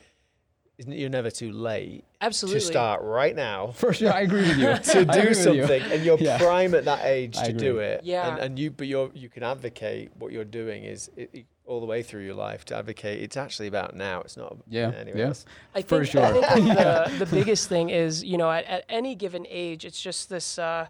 [0.86, 2.60] you're never too late Absolutely.
[2.60, 4.76] to start right now For sure, I agree with you.
[4.92, 5.34] to do with you.
[5.34, 6.38] something, and you're Yeah.
[6.38, 8.02] prime at that age I to do it.
[8.04, 8.30] Yeah.
[8.30, 11.80] and, and you, but you're you can advocate what you're doing is it, it- all
[11.80, 13.22] the way through your life to advocate.
[13.22, 14.22] It's actually about now.
[14.22, 15.26] It's not Yeah, anywhere yeah.
[15.28, 15.44] else.
[15.74, 19.14] I For think, I think the, the biggest thing is, you know, at, at any
[19.14, 20.86] given age, it's just this, uh,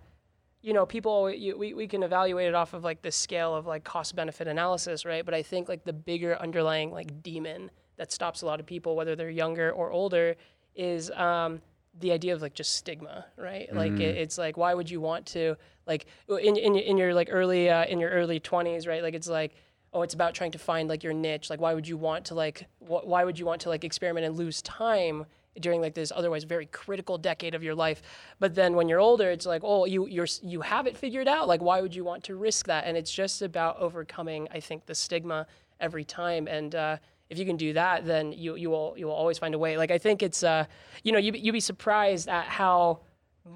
[0.62, 3.66] you know, people, you, we, we can evaluate it off of like this scale of
[3.66, 5.24] like cost benefit analysis, right?
[5.24, 8.94] But I think like the bigger underlying like demon that stops a lot of people,
[8.94, 10.36] whether they're younger or older,
[10.76, 11.60] is um,
[11.98, 13.72] the idea of like just stigma, right?
[13.74, 15.56] Like it, it's like, why would you want to,
[15.88, 19.02] like, in, in, in your like early, uh, in your early 20s, right?
[19.02, 19.56] Like it's like,
[19.92, 22.35] oh it's about trying to find like your niche like why would you want to
[22.35, 25.24] like wh- why would you want to like experiment and lose time
[25.61, 28.03] during like this otherwise very critical decade of your life?
[28.38, 31.48] But then when you're older it's like oh you you're you have it figured out.
[31.48, 32.85] Like why would you want to risk that?
[32.85, 35.46] And it's just about overcoming i think the stigma
[35.81, 36.46] every time.
[36.48, 36.96] And uh
[37.31, 39.77] if you can do that then you you will you will always find a way.
[39.77, 40.64] Like i think it's uh
[41.03, 43.01] you know you you'd be surprised at how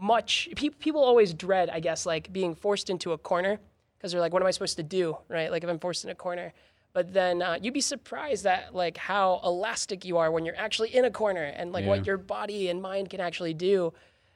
[0.00, 3.58] much pe- people always dread i guess like being forced into a corner
[4.02, 5.48] because they're like, what am I supposed to do, right?
[5.48, 6.52] Like if I'm forced in a corner.
[6.92, 10.92] But then uh, you'd be surprised at like how elastic you are when you're actually
[10.94, 11.90] in a corner and like Yeah.
[11.90, 13.92] what your body and mind can actually do.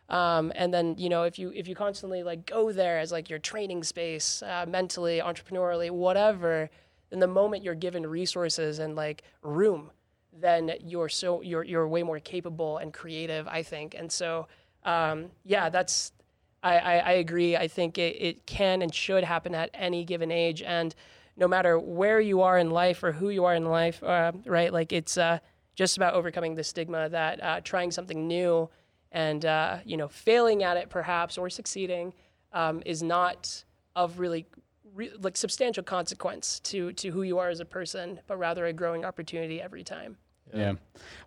[0.09, 3.29] Um, and then you know if you if you constantly like go there as like
[3.29, 6.71] your training space, uh, mentally, entrepreneurially, whatever,
[7.11, 9.91] then the moment you're given resources and like room,
[10.33, 13.97] then you're so you're you're way more capable and creative, I think.
[13.99, 14.47] And so
[14.85, 16.13] um, yeah, that's
[16.67, 17.57] I, I, I agree.
[17.57, 20.63] I think it, it can and should happen at any given age.
[20.63, 20.95] And
[21.37, 24.73] no matter where you are in life or who you are in life, uh, right?
[24.73, 25.39] Like it's uh,
[25.77, 28.69] just about overcoming the stigma that uh, trying something new
[29.13, 32.13] and, uh, you know, failing at it perhaps or succeeding
[32.53, 33.65] um, is not
[33.95, 34.47] of really
[34.95, 38.73] re- like substantial consequence to, to who you are as a person, but rather a
[38.73, 40.17] growing opportunity every time.
[40.55, 40.75] Yeah.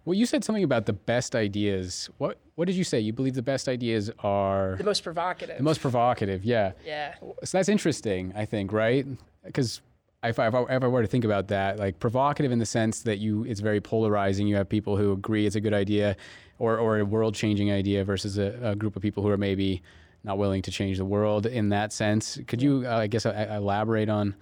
[0.05, 2.09] Well, you said something about the best ideas.
[2.17, 2.99] What What did you say?
[2.99, 5.57] You believe the best ideas are The most provocative.
[5.57, 6.43] the most provocative.
[6.43, 6.71] Yeah.
[6.85, 7.15] yeah.
[7.43, 8.33] So that's interesting.
[8.35, 9.05] I think, right?
[9.43, 9.81] Because
[10.23, 12.65] if I, if I, if I were to think about that, like provocative in the
[12.65, 14.47] sense that you, it's very polarizing.
[14.47, 16.15] You have people who agree it's a good idea,
[16.57, 19.81] or or a world changing idea versus a, a, group of people who are maybe
[20.23, 22.37] not willing to change the world in that sense.
[22.47, 24.35] Could you, uh, I guess, uh, elaborate on,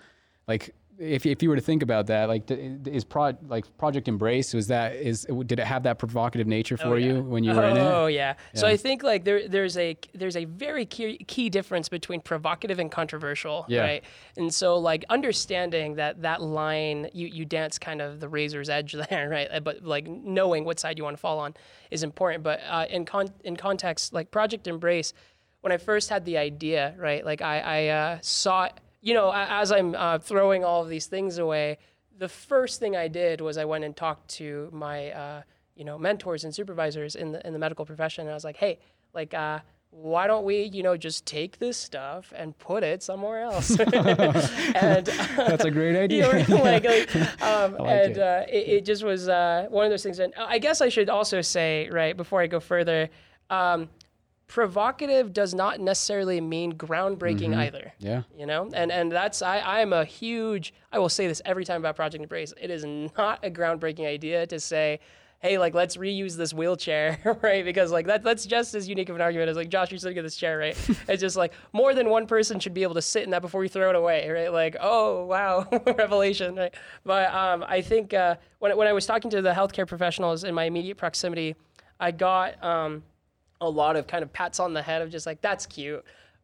[0.48, 4.54] like, if, if you were to think about that, like is pro, like Project Embrace
[4.54, 7.14] was that is did it have that provocative nature for oh, yeah.
[7.14, 7.82] you when you were oh, in it?
[7.82, 8.36] Oh yeah.
[8.54, 8.60] yeah.
[8.60, 12.80] So I think like there there's a there's a very key, key difference between provocative
[12.80, 13.82] and controversial, yeah.
[13.82, 14.04] right?
[14.38, 18.94] And so like understanding that that line you you dance kind of the razor's edge
[19.10, 19.64] there, right?
[19.64, 21.54] But like knowing what side you want to fall on
[21.92, 22.44] is important.
[22.44, 25.14] But uh, in con in context like Project Embrace,
[25.62, 27.24] when I first had the idea, right?
[27.24, 28.70] Like I I uh, saw
[29.02, 31.78] you know, as I'm uh, throwing all of these things away,
[32.18, 35.42] the first thing I did was I went and talked to my, uh,
[35.76, 38.58] you know, mentors and supervisors in the in the medical profession, and I was like,
[38.58, 38.80] hey,
[39.14, 39.60] like, uh,
[39.92, 43.80] why don't we, you know, just take this stuff and put it somewhere else?
[43.80, 46.28] and that's a great idea.
[46.48, 48.20] You know, like, like, um, like and it.
[48.20, 48.86] Uh, it, it.
[48.86, 50.20] just was uh, one of those things.
[50.20, 53.10] And I guess I should also say, right before I go further.
[53.50, 53.90] Um,
[54.48, 57.60] provocative does not necessarily mean groundbreaking mm-hmm.
[57.60, 57.94] either.
[58.00, 58.24] Yeah.
[58.36, 61.66] You know, and and that's I I am a huge I will say this every
[61.66, 62.54] time about Project Embrace.
[62.60, 65.00] It is not a groundbreaking idea to say.
[65.40, 67.64] Hey, like let's reuse this wheelchair, right?
[67.64, 70.18] Because like that that's just as unique of an argument as like Josh, you're sitting
[70.18, 70.76] in this chair, right?
[71.08, 73.62] it's just like more than one person should be able to sit in that before
[73.62, 74.52] you throw it away, right?
[74.52, 76.74] Like, oh wow, revelation, right?
[77.06, 80.56] But um, I think uh, when when I was talking to the healthcare professionals in
[80.56, 81.56] my immediate proximity,
[82.00, 83.04] I got um,
[83.62, 86.04] a lot of kind of pats on the head of just like that's cute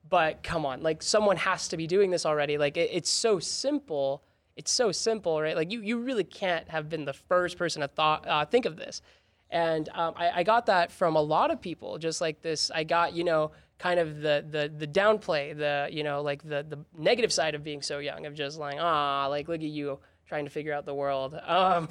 [0.09, 2.57] but come on like someone has to be doing this already.
[2.57, 4.23] Like it, it's so simple
[4.55, 5.55] it's so simple right?
[5.55, 8.75] Like you you really can't have been the first person to thought uh, think of
[8.77, 9.01] this.
[9.49, 12.83] And um, I, I, got that from a lot of people just like this i
[12.83, 16.79] got you know kind of the the the downplay the you know like the the
[16.97, 19.99] negative side of being so young of just like ah like look at you
[20.33, 21.39] trying to figure out the world.
[21.45, 21.87] Um,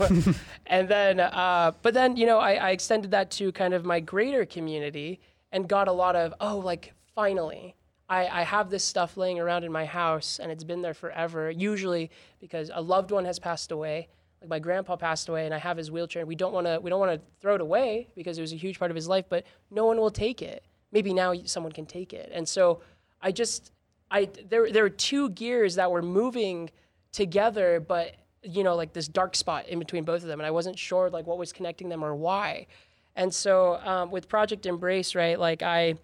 [0.66, 4.00] and then, uh, but then, you know, I, I extended that to kind of my
[4.00, 5.20] greater community
[5.52, 7.76] and got a lot of, oh, like finally,
[8.08, 11.52] I, I have this stuff laying around in my house and it's been there forever,
[11.52, 14.08] usually because a loved one has passed away.
[14.40, 16.22] Like my grandpa passed away and I have his wheelchair.
[16.22, 18.52] and We don't want to we don't want to throw it away because it was
[18.52, 20.64] a huge part of his life, but no one will take it.
[20.90, 22.28] Maybe now someone can take it.
[22.34, 22.80] And so
[23.20, 23.70] I just
[24.10, 26.70] I there there were two gears that were moving
[27.12, 30.50] together, but you know, like this dark spot in between both of them, and I
[30.50, 32.66] wasn't sure like what was connecting them or why.
[33.14, 35.94] And so um, with Project Embrace, right, like I,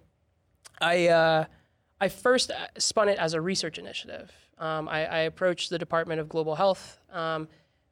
[0.80, 1.45] I, uh,
[2.01, 4.32] I first uh, spun it as a research initiative.
[4.59, 7.49] Um, I, I, approached the Department of Global Health um,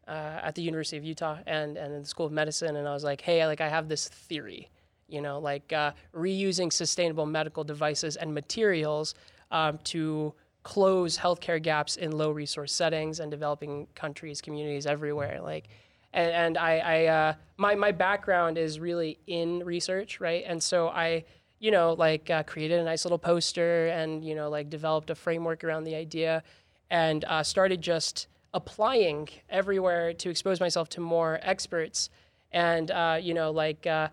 [0.08, 3.04] uh, at the University of Utah and and the School of Medicine, and I was
[3.04, 4.68] like, hey, like I have this theory,
[5.08, 9.14] you know, like uh, reusing sustainable medical devices and materials
[9.52, 10.34] um, to
[10.66, 15.40] close healthcare gaps in low resource settings and developing countries, communities everywhere.
[15.40, 15.68] Like,
[16.12, 20.42] and, and I, I uh, my my background is really in research, right?
[20.44, 21.22] And so I,
[21.60, 25.14] you know, like uh, created a nice little poster and you know, like developed a
[25.14, 26.42] framework around the idea,
[26.90, 32.10] and uh, started just applying everywhere to expose myself to more experts.
[32.50, 34.08] And uh, you know, like uh,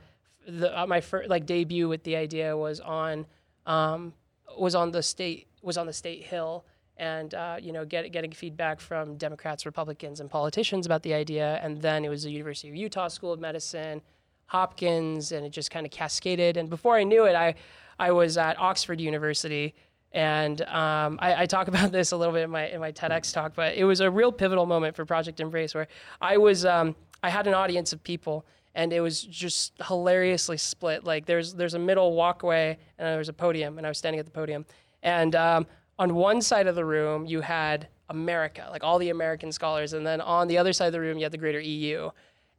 [0.47, 3.26] the, uh, my first like debut with the idea was on
[3.66, 4.14] um,
[4.56, 6.66] was on the state was on the state hill
[6.97, 11.59] and uh, you know get, getting feedback from Democrats, Republicans, and politicians about the idea.
[11.64, 14.01] And then it was the University of Utah School of Medicine,
[14.47, 16.57] Hopkins, and it just kind of cascaded.
[16.57, 17.55] And before I knew it, I
[17.99, 19.74] I was at Oxford University,
[20.11, 23.34] and um, I, I, talk about this a little bit in my in my TEDx
[23.34, 23.53] talk.
[23.55, 25.88] But it was a real pivotal moment for Project Embrace, where
[26.22, 28.45] I was um, I had an audience of people.
[28.76, 31.03] And it was just hilariously split.
[31.03, 34.26] Like there's there's a middle walkway and there's a podium, and I was standing at
[34.26, 34.66] the podium,
[35.04, 35.68] and um,
[35.99, 39.93] on one side of the room, you had America, like all the American scholars.
[39.93, 42.10] And then on the other side of the room, you had the greater EU.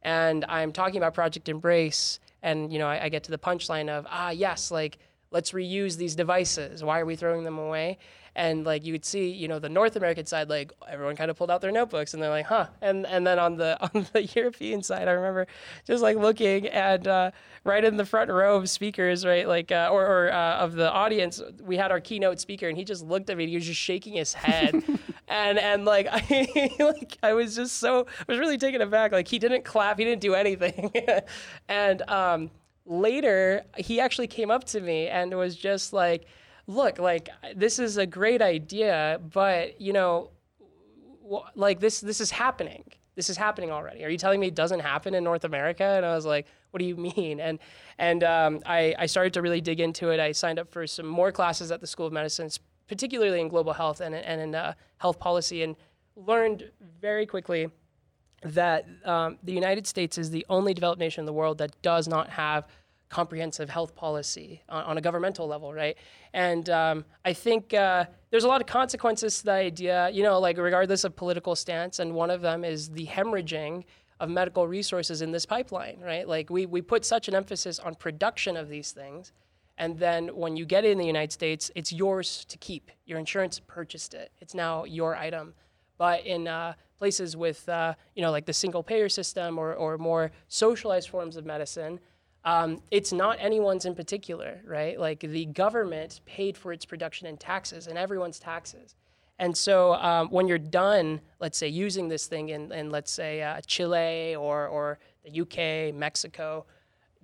[0.03, 2.19] And I'm talking about Project Embrace.
[2.43, 4.99] And, you know, I, I get to the punchline of, ah, yes, like,
[5.31, 6.83] let's reuse these devices.
[6.83, 7.97] Why are we throwing them away?
[8.35, 11.37] And like you would see, you know, the North American side, like everyone kind of
[11.37, 12.67] pulled out their notebooks and they're like, huh.
[12.81, 15.47] And and then on the on the European side, I remember
[15.85, 17.31] just like looking and uh,
[17.63, 20.91] right in the front row of speakers, right, like uh, or, or uh, of the
[20.91, 23.47] audience, we had our keynote speaker, and he just looked at me.
[23.47, 24.83] he was just shaking his head,
[25.27, 29.13] and and like I like I was just so I was really taken aback.
[29.13, 30.91] Like he didn't clap, he didn't do anything,
[31.69, 32.51] and um,
[32.85, 36.25] later he actually came up to me and was just like
[36.67, 40.31] look, like this is a great idea, but you know,
[41.55, 42.83] like this this is happening.
[43.15, 44.03] This is happening already.
[44.03, 45.85] Are you telling me it doesn't happen in North America?
[45.85, 47.39] And I was like, what do you mean?
[47.39, 47.59] And
[47.97, 50.19] and um, I, I started to really dig into it.
[50.19, 52.49] I signed up for some more classes at the School of Medicine,
[52.87, 55.63] particularly in global health and and in uh, health policy.
[55.63, 55.75] And
[56.17, 56.69] learned
[57.01, 57.69] very quickly
[58.43, 62.07] that um, the United States is the only developed nation in the world that does
[62.07, 62.67] not have
[63.09, 65.97] comprehensive health policy on, on a governmental level, right?
[66.33, 70.39] And um, I think uh, there's a lot of consequences to the idea, you know,
[70.39, 73.83] like regardless of political stance, and one of them is the hemorrhaging
[74.19, 76.27] of medical resources in this pipeline, right?
[76.27, 79.33] Like we, we put such an emphasis on production of these things.
[79.77, 82.91] And then when you get it in the United States, it's yours to keep.
[83.05, 84.31] Your insurance purchased it.
[84.39, 85.53] It's now your item.
[85.97, 89.97] But in uh, places with, uh, you know, like the single payer system or, or
[89.97, 91.99] more socialized forms of medicine,
[92.45, 94.99] um, it's not anyone's in particular, right?
[94.99, 98.95] Like the government paid for its production in taxes and everyone's taxes.
[99.39, 103.41] And so um, when you're done, let's say, using this thing in, in let's say,
[103.41, 106.65] uh, Chile or, or the UK, Mexico,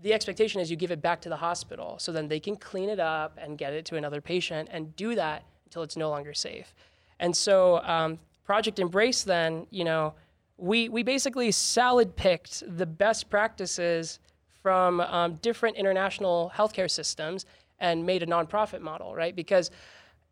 [0.01, 2.89] the expectation is you give it back to the hospital so then they can clean
[2.89, 6.34] it up and get it to another patient and do that until it's no longer
[6.34, 6.74] safe.
[7.19, 10.15] And so um, Project Embrace, then, you know,
[10.57, 14.19] we, we basically salad picked the best practices
[14.62, 17.45] from um, different international healthcare systems
[17.80, 19.36] and made a nonprofit model, right?
[19.36, 19.72] Because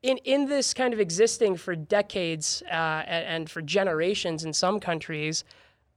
[0.02, 5.44] in, in this kind of existing for decades uh, and, for generations in some countries,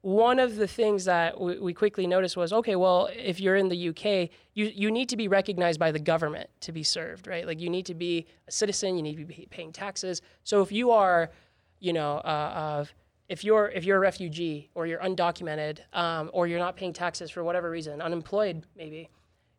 [0.00, 3.68] one of the things that we, we quickly noticed was okay, well, if you're in
[3.68, 7.46] the UK, you, you need to be recognized by the government to be served, right?
[7.46, 10.20] Like you need to be a citizen, you need to be paying taxes.
[10.42, 11.30] So if you are,
[11.78, 12.84] you know, uh, uh,
[13.28, 17.30] if you're if you're a refugee or you're undocumented um, or you're not paying taxes
[17.30, 19.08] for whatever reason, unemployed maybe,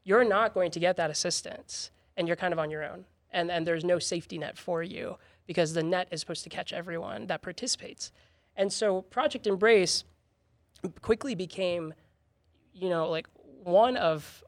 [0.03, 3.51] you're not going to get that assistance, and you're kind of on your own and,
[3.51, 7.27] and there's no safety net for you because the net is supposed to catch everyone
[7.27, 8.11] that participates.
[8.55, 10.05] And so Project Embrace
[11.01, 11.93] quickly became,
[12.73, 13.27] you know, like
[13.63, 14.43] one of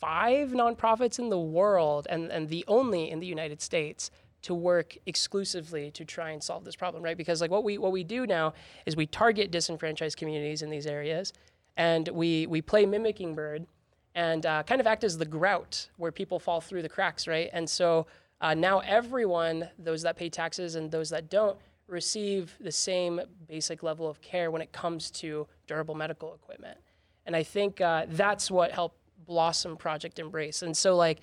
[0.00, 4.10] five nonprofits in the world and, and the only in the United States
[4.42, 7.16] to work exclusively to try and solve this problem, right?
[7.16, 8.54] Because like what we what we do now
[8.86, 11.32] is we target disenfranchised communities in these areas,
[11.76, 13.66] and we we play mimicking bird,
[14.14, 17.50] and uh, kind of act as the grout where people fall through the cracks, right?
[17.52, 18.06] And so
[18.40, 21.56] uh, now everyone, those that pay taxes and those that don't,
[21.88, 26.78] receive the same basic level of care when it comes to durable medical equipment.
[27.26, 30.62] And I think uh, that's what helped blossom Project Embrace.
[30.62, 31.20] And so, like,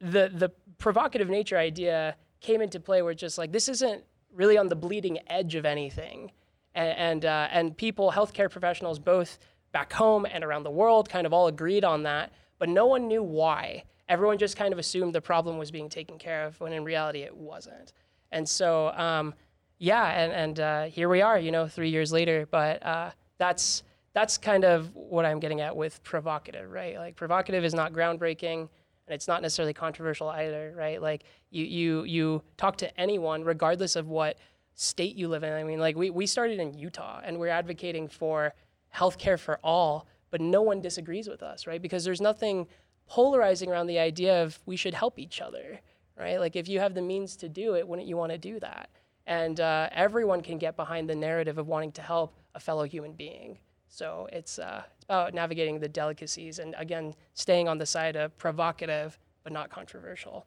[0.00, 4.68] the the provocative nature idea came into play where just like this isn't really on
[4.68, 6.32] the bleeding edge of anything,
[6.74, 9.38] and and, uh, and people, healthcare professionals, both
[9.72, 13.06] back home and around the world kind of all agreed on that, but no one
[13.06, 13.84] knew why.
[14.08, 17.20] Everyone just kind of assumed the problem was being taken care of when in reality
[17.20, 17.92] it wasn't.
[18.32, 19.34] And so, um,
[19.78, 22.46] yeah, and, and uh, here we are, you know, three years later.
[22.50, 23.82] But uh, that's
[24.14, 26.96] that's kind of what I'm getting at with provocative, right?
[26.96, 28.68] Like provocative is not groundbreaking,
[29.08, 31.00] and it's not necessarily controversial either, right?
[31.00, 34.38] Like you you you talk to anyone, regardless of what
[34.74, 35.52] state you live in.
[35.52, 38.52] I mean, like we we started in Utah, and we're advocating for
[38.94, 41.80] healthcare for all, but no one disagrees with us, right?
[41.80, 42.66] Because there's nothing
[43.06, 45.80] polarizing around the idea of we should help each other,
[46.18, 46.38] right?
[46.38, 48.90] Like if you have the means to do it, wouldn't you want to do that?
[49.26, 53.12] And uh, everyone can get behind the narrative of wanting to help a fellow human
[53.12, 53.58] being.
[53.88, 58.36] So it's, uh, it's about navigating the delicacies and again, staying on the side of
[58.38, 60.46] provocative but not controversial.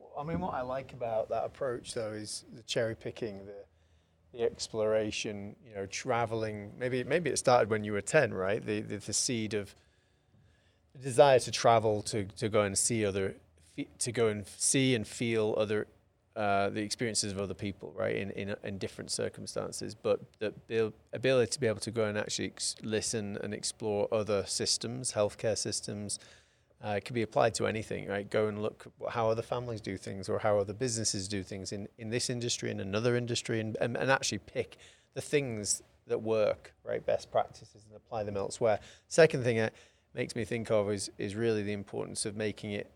[0.00, 0.06] Yeah.
[0.18, 3.64] I mean, what I like about that approach though is the cherry picking, the
[4.32, 6.72] the exploration, you know, traveling.
[6.78, 8.64] Maybe maybe it started when you were ten, right?
[8.64, 9.74] The the, the seed of
[10.94, 13.34] the desire to travel to to go and see other,
[13.98, 15.86] to go and see and feel other.
[16.40, 21.50] Uh, the experiences of other people, right, in, in in different circumstances, but the ability
[21.56, 22.50] to be able to go and actually
[22.82, 26.18] listen and explore other systems, healthcare systems,
[26.82, 28.30] uh, can be applied to anything, right?
[28.30, 28.86] Go and look
[29.16, 32.70] how other families do things or how other businesses do things in, in this industry,
[32.70, 34.78] in another industry, and, and, and actually pick
[35.12, 37.04] the things that work, right?
[37.04, 38.78] Best practices and apply them elsewhere.
[39.08, 39.74] Second thing that
[40.14, 42.90] makes me think of is, is really the importance of making it.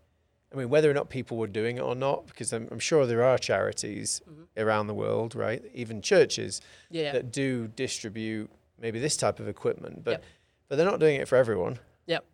[0.55, 3.05] I mean, whether or not people were doing it or not, because I'm, I'm sure
[3.05, 4.43] there are charities mm-hmm.
[4.57, 5.63] around the world, right?
[5.73, 7.11] Even churches yeah.
[7.11, 8.49] that do distribute
[8.79, 10.23] maybe this type of equipment, but, yep.
[10.67, 11.79] but they're not doing it for everyone.
[12.07, 12.25] Yep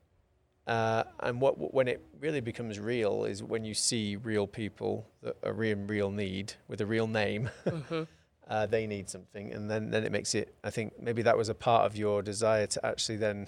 [0.67, 5.36] uh, and what when it really becomes real is when you see real people that
[5.43, 7.49] are in real need with a real name.
[7.65, 8.03] Mm-hmm.
[8.47, 10.53] uh, they need something, and then then it makes it.
[10.63, 13.47] I think maybe that was a part of your desire to actually then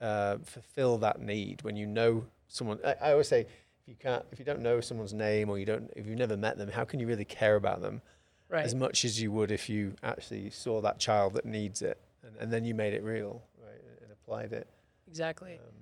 [0.00, 2.78] uh, fulfill that need when you know someone.
[2.84, 3.46] I, I, always say
[3.86, 6.36] if you can't, if you don't know someone's name or you don't, if you've never
[6.36, 8.00] met them, how can you really care about them
[8.48, 8.64] right.
[8.64, 12.34] as much as you would if you actually saw that child that needs it, and,
[12.40, 14.66] and then you made it real, right, and applied it.
[15.06, 15.54] Exactly.
[15.54, 15.74] Um,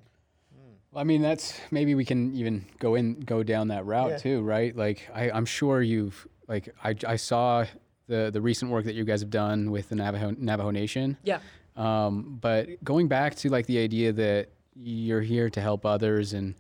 [0.95, 4.17] I mean, that's maybe we can even go in, go down that route yeah.
[4.19, 4.77] too, right?
[4.77, 7.65] Like, I, I'm sure you've like I, I saw
[8.09, 11.17] the the recent work that you guys have done with the Navajo Navajo Nation.
[11.23, 11.39] Yeah.
[11.77, 16.55] Um, but going back to like the idea that you're here to help others and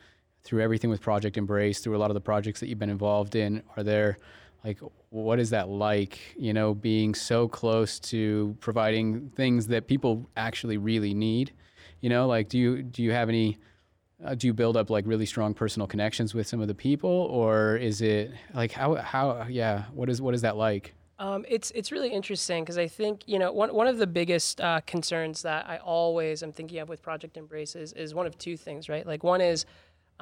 [0.44, 3.36] through everything with Project Embrace, through a lot of the projects that you've been involved
[3.36, 4.18] in, are there
[4.64, 4.78] like
[5.10, 6.18] what is that like?
[6.36, 11.52] You know, being so close to providing things that people actually really need.
[12.00, 13.58] You know, like do you do you have any?
[14.24, 17.10] Uh, do you build up like really strong personal connections with some of the people,
[17.10, 19.84] or is it like how how yeah?
[19.92, 20.94] What is what is that like?
[21.18, 24.60] Um, it's it's really interesting because I think you know one one of the biggest
[24.60, 28.38] uh, concerns that I always am thinking of with Project Embrace is, is one of
[28.38, 29.06] two things, right?
[29.06, 29.64] Like one is,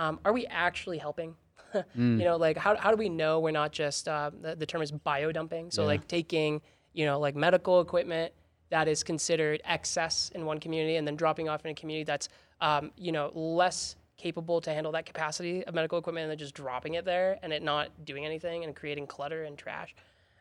[0.01, 1.37] um, are we actually helping?
[1.75, 1.85] mm.
[2.19, 4.83] You know, like how how do we know we're not just uh, the, the, term
[4.83, 5.71] is bio dumping?
[5.71, 5.89] So yeah.
[5.89, 6.61] like taking
[6.93, 8.33] you know like medical equipment
[8.71, 12.29] that is considered excess in one community and then dropping off in a community that's
[12.61, 16.55] um, you know less capable to handle that capacity of medical equipment and then just
[16.55, 19.95] dropping it there and it not doing anything and creating clutter and trash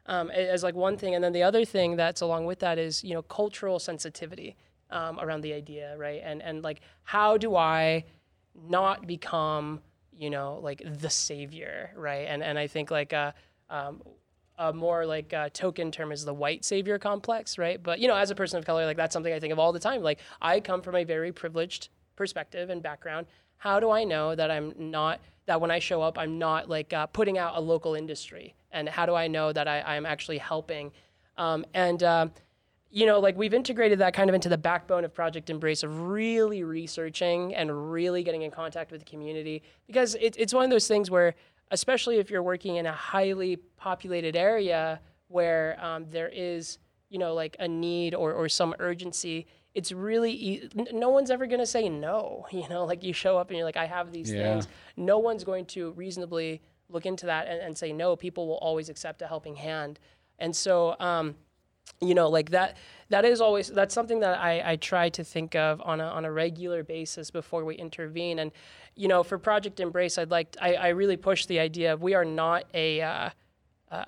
[0.05, 1.15] um, as like one thing.
[1.15, 4.57] And then the other thing that's along with that is, you know, cultural sensitivity
[4.89, 6.21] um, around the idea, right?
[6.23, 8.03] And, and like, how do I
[8.67, 9.81] not become,
[10.17, 12.27] you know, like the savior, right?
[12.27, 13.31] And, and I think like, uh,
[13.69, 14.01] um,
[14.59, 17.81] a more like uh, token term is the white savior complex, right?
[17.81, 19.71] But you know, as a person of color, like that's something I think of all
[19.71, 20.03] the time.
[20.03, 21.87] Like I come from a very privileged
[22.17, 23.25] perspective and background.
[23.57, 26.93] How do I know that I'm not that when I show up, I'm not like
[26.93, 30.37] uh, putting out a local industry, and how do I know that I, am actually
[30.37, 30.91] helping?
[31.37, 32.27] Um, and uh,
[32.91, 36.07] you know, like we've integrated that kind of into the backbone of Project Embrace of
[36.09, 40.69] really researching and really getting in contact with the community because it, it's one of
[40.69, 41.35] those things where,
[41.71, 46.79] especially if you're working in a highly populated area where um, there is,
[47.09, 51.45] you know, like a need or, or some urgency, it's really e- no one's ever
[51.45, 54.11] going to say no you know like you show up and you're like i have
[54.11, 54.41] these yeah.
[54.41, 54.67] things
[54.97, 56.59] no one's going to reasonably
[56.89, 58.15] look into that and, and say no.
[58.15, 59.99] People will always accept a helping hand,
[60.39, 61.35] and so um,
[62.01, 62.77] you know, like that.
[63.09, 66.25] That is always that's something that I, I try to think of on a on
[66.25, 68.39] a regular basis before we intervene.
[68.39, 68.51] And
[68.95, 72.13] you know, for Project Embrace, I'd like I, I really push the idea of we
[72.13, 73.29] are not a uh,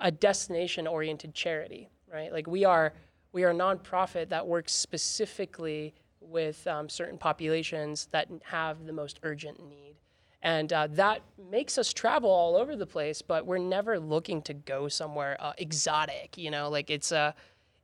[0.00, 2.32] a destination oriented charity, right?
[2.32, 2.92] Like we are
[3.32, 9.18] we are a nonprofit that works specifically with um, certain populations that have the most
[9.22, 9.96] urgent need.
[10.42, 14.54] And uh, that makes us travel all over the place, but we're never looking to
[14.54, 17.32] go somewhere uh, exotic, you know, like it's, uh,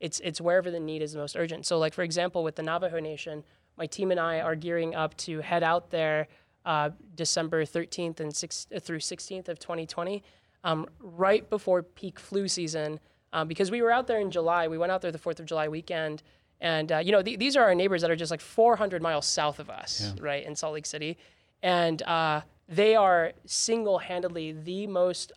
[0.01, 1.67] it's, it's wherever the need is most urgent.
[1.67, 3.45] So, like, for example, with the Navajo Nation,
[3.77, 6.29] my team and I are gearing up to head out there
[6.65, 10.23] uh, December 13th and 6th uh, through 16th of 2020,
[10.65, 13.01] um, right before peak flu season.
[13.33, 15.47] Um, because we were out there in July, we went out there the 4th of
[15.47, 16.23] July weekend.
[16.61, 19.27] And, uh, you know, th- these are our neighbors that are just like 400 miles
[19.27, 20.23] south of us, yeah.
[20.23, 21.17] right, in Salt Lake City
[21.63, 25.33] and uh, they are single-handedly the most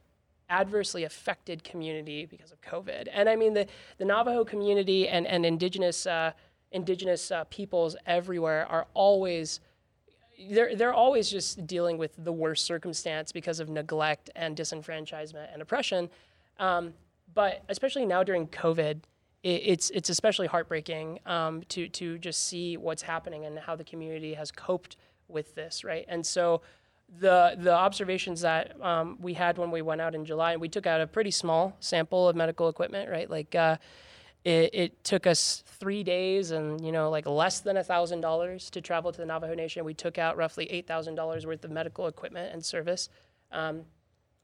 [0.51, 3.07] adversely affected community because of COVID.
[3.11, 3.65] And I mean the
[3.97, 6.33] the Navajo community and and indigenous uh,
[6.71, 9.61] indigenous uh, peoples everywhere are always
[10.49, 15.61] they're they're always just dealing with the worst circumstance because of neglect and disenfranchisement and
[15.61, 16.09] oppression.
[16.59, 16.93] Um,
[17.33, 19.01] but especially now during COVID,
[19.43, 24.33] it's it's especially heartbreaking um, to to just see what's happening and how the community
[24.33, 24.97] has coped
[25.27, 26.05] with this, right?
[26.07, 26.61] And so
[27.19, 30.69] the the observations that um, we had when we went out in July, and we
[30.69, 33.29] took out a pretty small sample of medical equipment, right?
[33.29, 33.77] Like uh,
[34.43, 38.69] it, it, took us three days and you know like less than a thousand dollars
[38.71, 39.83] to travel to the Navajo Nation.
[39.83, 43.09] We took out roughly eight thousand dollars worth of medical equipment and service,
[43.51, 43.81] um,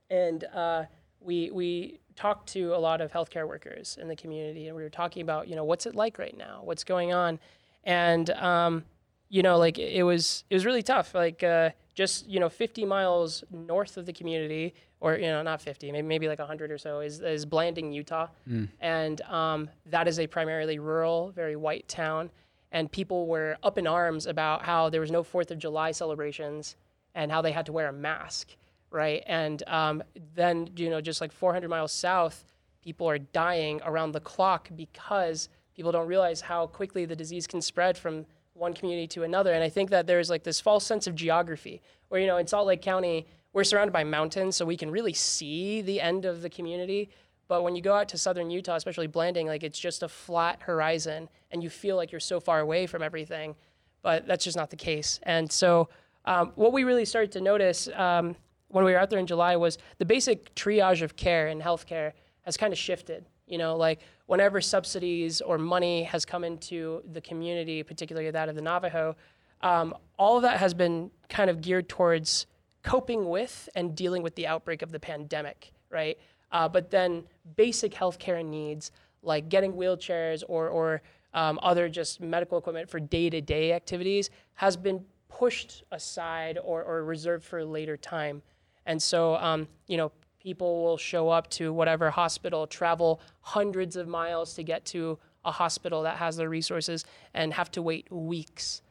[0.09, 0.83] and uh,
[1.21, 4.89] we we talked to a lot of healthcare workers in the community, and we were
[4.89, 7.39] talking about you know what's it like right now, what's going on,
[7.85, 8.83] and um,
[9.29, 11.13] you know, like it was it was really tough.
[11.13, 15.61] Like uh, just you know, 50 miles north of the community, or you know, not
[15.61, 18.67] 50, maybe maybe like 100 or so, is is Blanding, Utah, mm.
[18.79, 22.29] and um, that is a primarily rural, very white town.
[22.71, 26.75] And people were up in arms about how there was no Fourth of July celebrations
[27.15, 28.55] and how they had to wear a mask,
[28.91, 29.23] right?
[29.25, 30.03] And um,
[30.35, 32.45] then you know, just like 400 miles south,
[32.83, 37.61] people are dying around the clock because people don't realize how quickly the disease can
[37.61, 38.25] spread from
[38.57, 39.53] one community to another.
[39.53, 42.47] And I think that there's like this false sense of geography where, you know, in
[42.47, 46.41] Salt Lake County, we're surrounded by mountains, so we can really see the end of
[46.41, 47.09] the community.
[47.47, 50.61] But when you go out to southern Utah, especially Blanding, like it's just a flat
[50.61, 53.55] horizon and you feel like you're so far away from everything.
[54.01, 55.19] But that's just not the case.
[55.23, 55.89] And so,
[56.25, 58.35] um, what we really started to notice um,
[58.67, 62.11] when we were out there in July was the basic triage of care in healthcare
[62.41, 63.25] has kind of shifted.
[63.47, 68.55] You know, like whenever subsidies or money has come into the community, particularly that of
[68.55, 69.15] the Navajo,
[69.61, 72.45] um, all of that has been kind of geared towards
[72.83, 76.17] coping with and dealing with the outbreak of the pandemic, right?
[76.51, 77.23] Uh, but then
[77.55, 78.91] basic healthcare needs
[79.23, 81.01] like getting wheelchairs or, or
[81.33, 86.83] um, other just medical equipment for day to day activities has been pushed aside or,
[86.83, 88.41] or reserved for a later time.
[88.85, 90.11] And so, um, you know,
[90.47, 95.51] people will show up to whatever hospital, travel hundreds of miles to get to a
[95.51, 98.81] hospital that has the resources and have to wait weeks.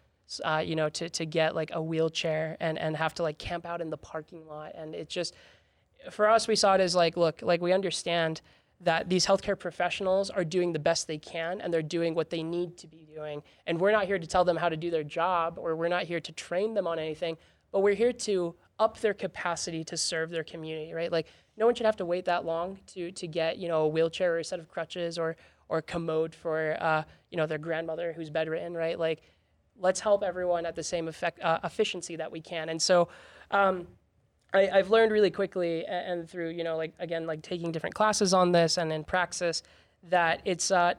[0.44, 3.64] Uh, you know, to, to get like a wheelchair and, and have to like camp
[3.64, 4.72] out in the parking lot.
[4.74, 5.34] And it just,
[6.10, 8.40] for us, we saw it as like, look, like we understand
[8.80, 12.42] that these healthcare professionals are doing the best they can and they're doing what they
[12.42, 13.40] need to be doing.
[13.68, 16.02] And we're not here to tell them how to do their job or we're not
[16.02, 17.38] here to train them on anything,
[17.70, 21.10] but we're here to up their capacity to serve their community, right?
[21.10, 21.26] Like
[21.56, 24.34] no one should have to wait that long to to get, you know, a wheelchair
[24.34, 25.36] or a set of crutches or
[25.68, 28.98] or commode for uh, you know, their grandmother who's bedridden, right?
[28.98, 29.22] Like
[29.78, 32.68] let's help everyone at the same effect, uh, efficiency that we can.
[32.68, 33.08] And so
[33.50, 33.86] um,
[34.54, 37.94] I, have learned really quickly and, and, through, you know, like again, like taking different
[37.94, 39.62] classes on this and in praxis,
[40.04, 40.94] that it's uh,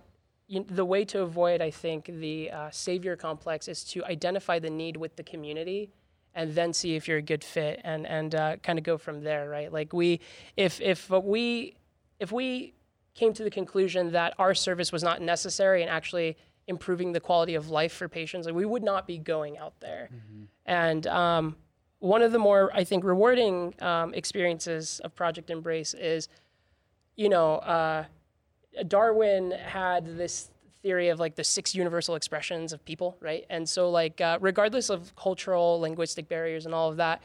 [0.48, 4.70] you, the way to avoid, I think, the uh, savior complex is to identify the
[4.70, 5.92] need with the community
[6.38, 9.24] and then see if you're a good fit and and uh, kind of go from
[9.24, 9.74] there, right?
[9.74, 10.22] Like we,
[10.56, 11.76] if if we
[12.20, 12.76] if we
[13.16, 17.56] came to the conclusion that our service was not necessary and actually improving the quality
[17.56, 20.10] of life for patients, like we would not be going out there.
[20.14, 20.44] Mm-hmm.
[20.68, 21.56] And um,
[22.00, 26.30] one of the more I think rewarding um, experiences of Project Embrace is,
[27.16, 28.06] you know, uh,
[28.88, 30.52] Darwin had this
[30.82, 33.46] theory of like the six universal expressions of people, right?
[33.50, 37.22] And so like uh, regardless of cultural, linguistic barriers and all of that,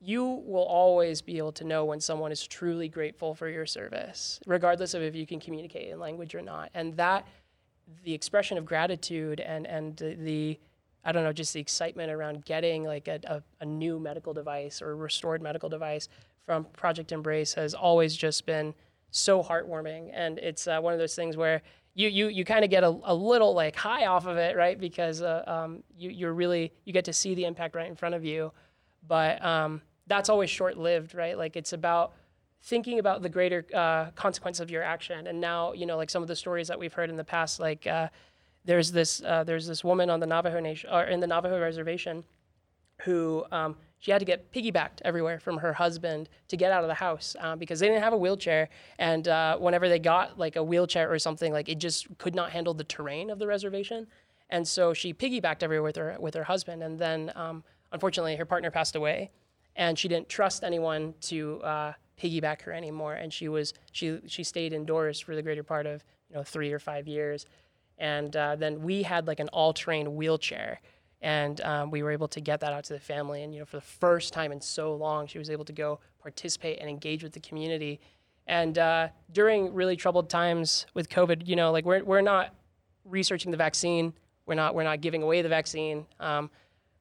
[0.00, 4.38] you will always be able to know when someone is truly grateful for your service,
[4.46, 6.70] regardless of if you can communicate in language or not.
[6.74, 7.26] And that
[8.04, 10.58] the expression of gratitude and and the
[11.04, 14.80] I don't know, just the excitement around getting like a, a, a, new medical device
[14.80, 16.08] or restored medical device
[16.46, 18.72] from Project Embrace has always just been
[19.10, 20.10] so heartwarming.
[20.14, 21.60] And it's uh, one of those things where
[21.94, 24.78] you you, you kind of get a, a little like high off of it, right?
[24.78, 28.14] Because uh, um, you, you're really, you get to see the impact right in front
[28.14, 28.52] of you.
[29.06, 31.36] But um, that's always short lived, right?
[31.38, 32.12] Like it's about
[32.62, 35.26] thinking about the greater uh, consequence of your action.
[35.26, 37.60] And now, you know, like some of the stories that we've heard in the past,
[37.60, 38.08] like, uh,
[38.64, 42.24] there's this uh, there's this woman on the Navajo nation or in the Navajo reservation
[43.02, 46.88] who um, she had to get piggybacked everywhere from her husband to get out of
[46.88, 48.68] the house uh, because they didn't have a wheelchair.
[48.98, 52.50] And uh, whenever they got like a wheelchair or something like it just could not
[52.50, 54.06] handle the terrain of the reservation.
[54.50, 56.82] And so she piggybacked everywhere with her with her husband.
[56.82, 59.30] And then um, unfortunately her partner passed away.
[59.74, 61.92] And she didn't trust anyone to uh,
[62.22, 63.14] piggyback her anymore.
[63.14, 66.74] And she was she she stayed indoors for the greater part of you know three
[66.74, 67.46] or five years.
[67.96, 70.80] And uh, then we had like an all-terrain wheelchair,
[71.24, 73.42] and um, we were able to get that out to the family.
[73.42, 75.98] And you know, for the first time in so long, she was able to go
[76.20, 77.98] participate and engage with the community.
[78.46, 82.54] And uh, during really troubled times with COVID, you know, like we're we're not
[83.06, 84.12] researching the vaccine,
[84.44, 86.50] we're not we're not giving away the vaccine, um,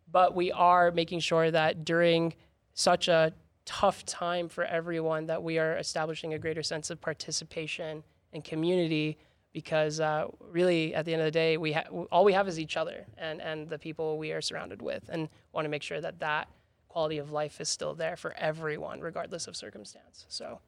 [0.09, 2.33] but we are making sure that during
[2.73, 3.33] such a
[3.65, 9.17] tough time for everyone that we are establishing a greater sense of participation and community
[9.53, 12.59] because uh, really at the end of the day we ha- all we have is
[12.59, 16.01] each other and, and the people we are surrounded with and want to make sure
[16.01, 16.49] that that
[16.89, 20.25] quality of life is still there for everyone regardless of circumstance.
[20.27, 20.59] So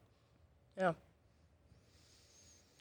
[0.78, 0.92] yeah.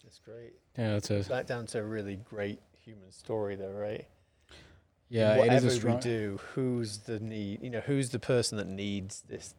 [0.03, 0.53] That's great.
[0.77, 4.05] Yeah that's a back down to a really great human story though right?
[5.09, 5.95] Yeah whatever it is a strong...
[5.95, 9.55] we do who's the need you know who's the person that needs this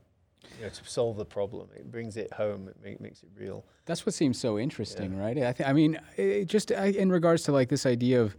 [0.58, 1.68] you know, to solve the problem.
[1.74, 2.68] It brings it home.
[2.68, 3.64] It make, makes it real.
[3.84, 5.20] That's what seems so interesting, yeah.
[5.20, 5.38] right?
[5.38, 5.68] I think.
[5.68, 5.98] I mean,
[6.46, 8.36] just I, in regards to like this idea of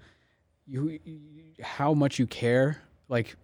[0.65, 0.99] you,
[1.61, 3.35] how much you care, like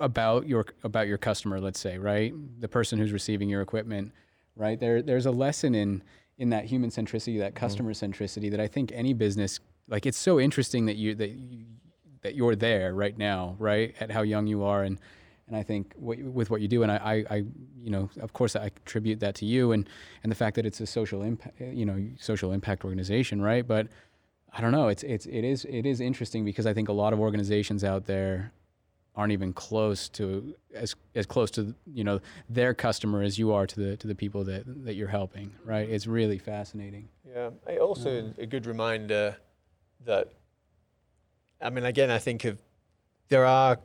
[0.00, 1.60] about your about your customer.
[1.60, 4.12] Let's say, right, the person who's receiving your equipment,
[4.56, 4.78] right?
[4.78, 6.02] There, there's a lesson in
[6.38, 7.60] in that human centricity, that mm-hmm.
[7.60, 10.06] customer centricity that I think any business like.
[10.06, 11.64] It's so interesting that you that you,
[12.22, 14.98] that you're there right now, right, at how young you are and
[15.48, 17.36] and I think what, with what you do, and I, I, I,
[17.82, 19.88] you know, of course, I attribute that to you, and
[20.22, 23.66] and the fact that it's a social impact, you know, social impact organization, right?
[23.66, 23.88] But
[24.52, 27.12] I don't know, it's it's it is it is interesting because I think a lot
[27.12, 28.52] of organizations out there
[29.16, 33.66] aren't even close to as as close to you know their customer as you are
[33.66, 35.88] to the to the people that that you're helping, right?
[35.88, 37.08] It's really fascinating.
[37.26, 39.36] Yeah, I also a good reminder
[40.04, 40.32] that,
[41.60, 42.60] I mean, again, I think of
[43.28, 43.78] there are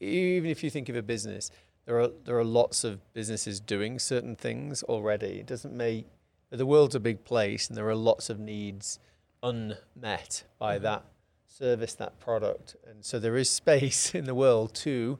[0.00, 1.50] even if you think of a business,
[1.86, 5.38] there are there are lots of businesses doing certain things already.
[5.38, 6.06] It doesn't make
[6.50, 8.98] the world's a big place, and there are lots of needs
[9.42, 10.84] unmet by mm-hmm.
[10.84, 11.04] that
[11.46, 15.18] service, that product, and so there is space in the world to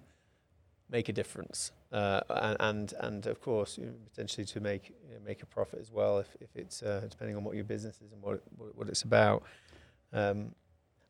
[0.90, 1.72] make a difference.
[1.94, 5.46] uh, and, and and of course you know, potentially to make you know, make a
[5.46, 8.42] profit as well if, if it's uh, depending on what your business is and what
[8.56, 9.44] what, what it's about.
[10.12, 10.54] Um,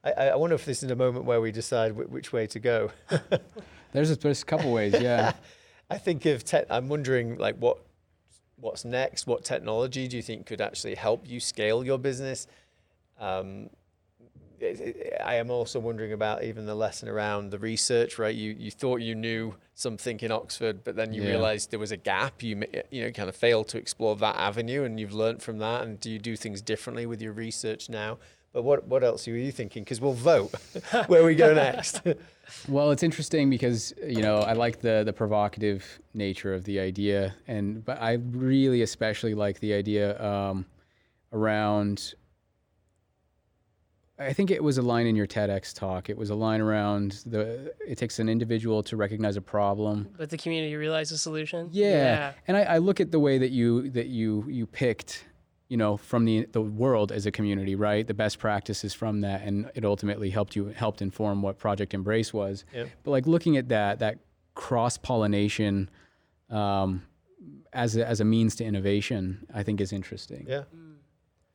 [0.05, 2.61] I, I wonder if this is a moment where we decide w- which way to
[2.61, 2.91] go.
[3.93, 5.33] there's, a, there's a couple ways, yeah.
[5.91, 7.79] I think of te- I'm wondering like what
[8.57, 9.27] what's next.
[9.27, 12.47] What technology do you think could actually help you scale your business?
[13.21, 13.71] Um,
[14.61, 18.19] it, it, I am also wondering about even the lesson around the research.
[18.19, 21.31] Right, you you thought you knew something in Oxford, but then you Yeah.
[21.31, 22.43] realised there was a gap.
[22.43, 25.83] You you know kind of failed to explore that avenue, and you've learned from that.
[25.83, 28.19] And do you do things differently with your research now?
[28.55, 29.83] But what what else are you thinking?
[29.83, 30.55] Because we'll vote
[31.09, 32.01] where we go next.
[32.69, 35.83] Well, it's interesting because you know I like the the provocative
[36.13, 40.67] nature of the idea, and but I really especially like the idea um,
[41.33, 42.13] around.
[44.19, 46.11] I think it was a line in your TEDx talk.
[46.11, 47.73] It was a line around the.
[47.89, 50.11] It takes an individual to recognize a problem.
[50.19, 51.71] But the community realizes the solution.
[51.73, 55.25] Yeah, and I, I look at the way that you that you you picked,
[55.69, 58.07] you know, from the the world as a community, right?
[58.07, 62.33] The best practices from that, and it ultimately helped you helped inform what Project Embrace
[62.35, 62.65] was.
[62.75, 62.89] Yep.
[63.03, 64.19] But like looking at that that
[64.55, 65.89] cross pollination,
[66.51, 67.03] um,
[67.73, 70.47] as a, as a means to innovation, I think is interesting.
[70.49, 70.63] yeah.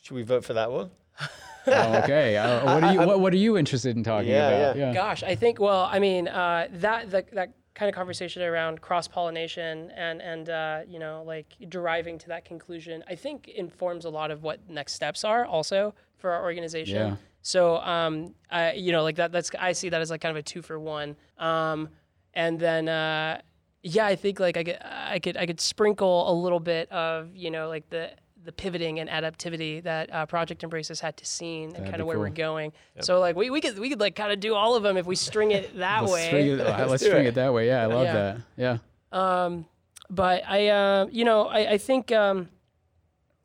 [0.01, 0.89] Should we vote for that one?
[1.67, 4.75] Oh, okay, uh, what are you what, what are you interested in talking Yeah, about?
[4.77, 4.93] yeah.
[4.93, 5.59] Gosh, I think.
[5.59, 10.49] Well, I mean, uh, that the, that kind of conversation around cross pollination and and
[10.49, 14.69] uh, you know like deriving to that conclusion, I think informs a lot of what
[14.69, 16.95] next steps are also for our organization.
[16.95, 17.15] Yeah.
[17.41, 19.31] So, um, I, you know, like that.
[19.31, 21.15] That's I see that as like kind of a two for one.
[21.37, 21.89] Um,
[22.33, 23.41] and then, uh,
[23.81, 27.35] yeah, I think like I could I could I could sprinkle a little bit of
[27.35, 28.11] you know like the
[28.45, 32.01] the pivoting and adaptivity that uh, Project Embrace has had to scene and That'd kind
[32.01, 32.35] of where we're cool.
[32.35, 32.73] going.
[33.01, 35.05] So like we, we could we could like kind of do all of them if
[35.05, 36.27] we string it that Let's way.
[36.27, 37.29] string it, uh, let's string it.
[37.29, 37.67] it that way.
[37.67, 38.13] Yeah, I love Yeah.
[38.13, 38.37] that.
[38.57, 38.77] Yeah.
[39.11, 39.65] Um,
[40.09, 42.49] but I, uh, you know, I, I think, um,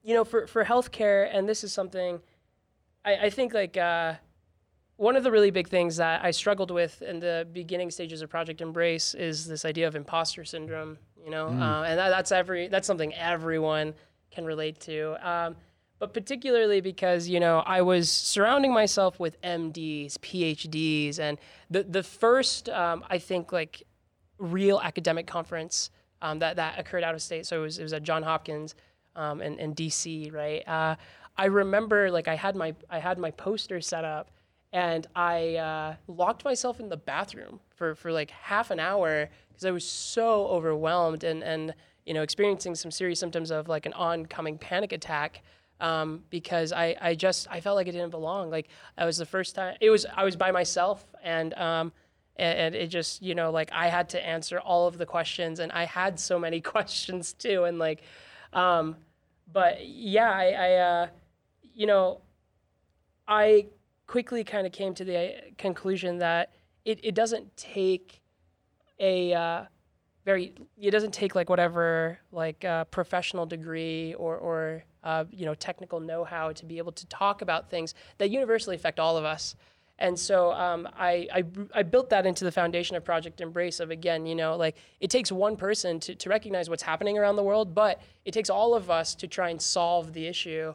[0.03, 2.21] you know, for, for healthcare, and this is something
[3.05, 4.15] I, I think like uh,
[4.97, 8.31] one of the really big things that I struggled with in the beginning stages of
[8.31, 12.69] Project Embrace is this idea of imposter syndrome, you know, uh, and that, that's every,
[12.69, 13.95] that's something everyone
[14.35, 15.17] can relate to.
[15.29, 15.57] Um,
[15.99, 21.39] but particularly because you know I was surrounding myself with MDs, PhDs, and
[21.71, 23.83] the the first um, I think like
[24.39, 27.47] real academic conference um, that that occurred out of state.
[27.47, 28.75] So it was it was at John Hopkins
[29.17, 30.67] um, in, in DC, right?
[30.67, 30.97] Uh,
[31.37, 34.31] I remember like I had my I had my poster set up,
[34.73, 39.65] and I uh, locked myself in the bathroom for for like half an hour because
[39.65, 41.75] I was so overwhelmed and and
[42.07, 45.43] you know experiencing some serious symptoms of like an oncoming panic attack
[45.81, 48.51] um, because I, I just I felt like I didn't belong.
[48.51, 51.93] Like I was the first time it was I was by myself and um,
[52.37, 55.59] and, and it just you know like I had to answer all of the questions
[55.61, 58.03] and I had so many questions too and like
[58.53, 58.97] um,
[59.53, 61.07] but yeah I, I uh,
[61.75, 62.21] you know
[63.27, 63.67] I
[64.07, 66.53] quickly kind of came to the uh, conclusion that
[66.85, 68.21] it, it doesn't take
[69.01, 69.65] a uh,
[70.25, 75.55] very it doesn't take like whatever like uh, professional degree or or uh, you know
[75.55, 79.55] technical know-how to be able to talk about things that universally affect all of us
[79.99, 81.45] and so um, I, I
[81.75, 85.11] I built that into the foundation of Project Embrace of again you know like it
[85.11, 88.75] takes one person to, to recognize what's happening around the world but it takes all
[88.75, 90.75] of us to try and solve the issue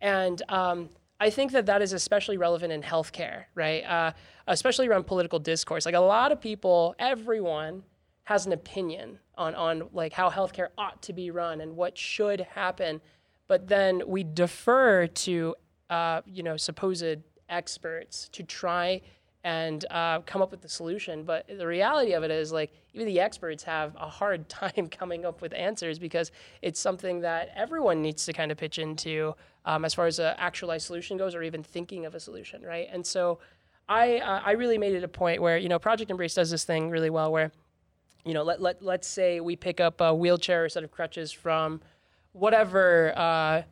[0.00, 0.88] and um,
[1.18, 3.82] I think that that is especially relevant in healthcare, right?
[3.84, 4.12] Uh,
[4.46, 5.86] especially around political discourse.
[5.86, 7.82] Like a lot of people, everyone
[8.26, 12.40] has an opinion on on like how healthcare ought to be run and what should
[12.40, 13.00] happen,
[13.48, 15.54] but then we defer to
[15.90, 17.18] uh, you know supposed
[17.48, 19.00] experts to try
[19.44, 21.22] and uh, come up with the solution.
[21.22, 25.24] But the reality of it is, like, even the experts have a hard time coming
[25.24, 29.84] up with answers because it's something that everyone needs to kind of pitch into um,
[29.84, 32.88] as far as an actualized solution goes, or even thinking of a solution, right?
[32.90, 33.38] And so,
[33.88, 36.64] I uh, I really made it a point where you know Project Embrace does this
[36.64, 37.52] thing really well, where
[38.26, 41.32] you know let let let's say we pick up a wheelchair or set of crutches
[41.32, 41.80] from
[42.32, 43.62] whatever uh,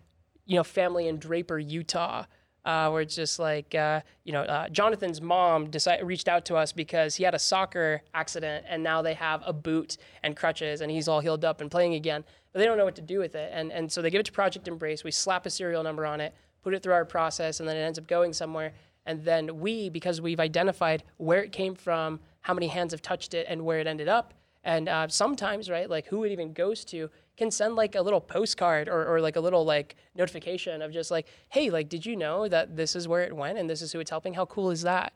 [0.46, 2.24] you know family in Draper, Utah
[2.64, 5.70] uh, where it's just like uh, you know uh, Jonathan's mom
[6.02, 9.52] reached out to us because he had a soccer accident and now they have a
[9.52, 12.84] boot and crutches and he's all healed up and playing again, but they don't know
[12.84, 15.04] what to do with it and and so they give it to Project Embrace.
[15.04, 17.80] We slap a serial number on it, put it through our process, and then it
[17.80, 18.72] ends up going somewhere.
[19.06, 23.34] And then we, because we've identified where it came from, how many hands have touched
[23.34, 24.32] it, and where it ended up,
[24.64, 28.20] and uh, sometimes right like who it even goes to can send like a little
[28.20, 32.16] postcard or, or like a little like notification of just like hey like did you
[32.16, 34.70] know that this is where it went and this is who it's helping how cool
[34.70, 35.12] is that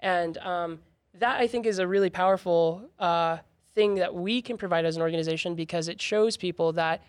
[0.00, 0.78] and um,
[1.14, 3.38] that i think is a really powerful uh,
[3.74, 7.02] thing that we can provide as an organization because it shows people that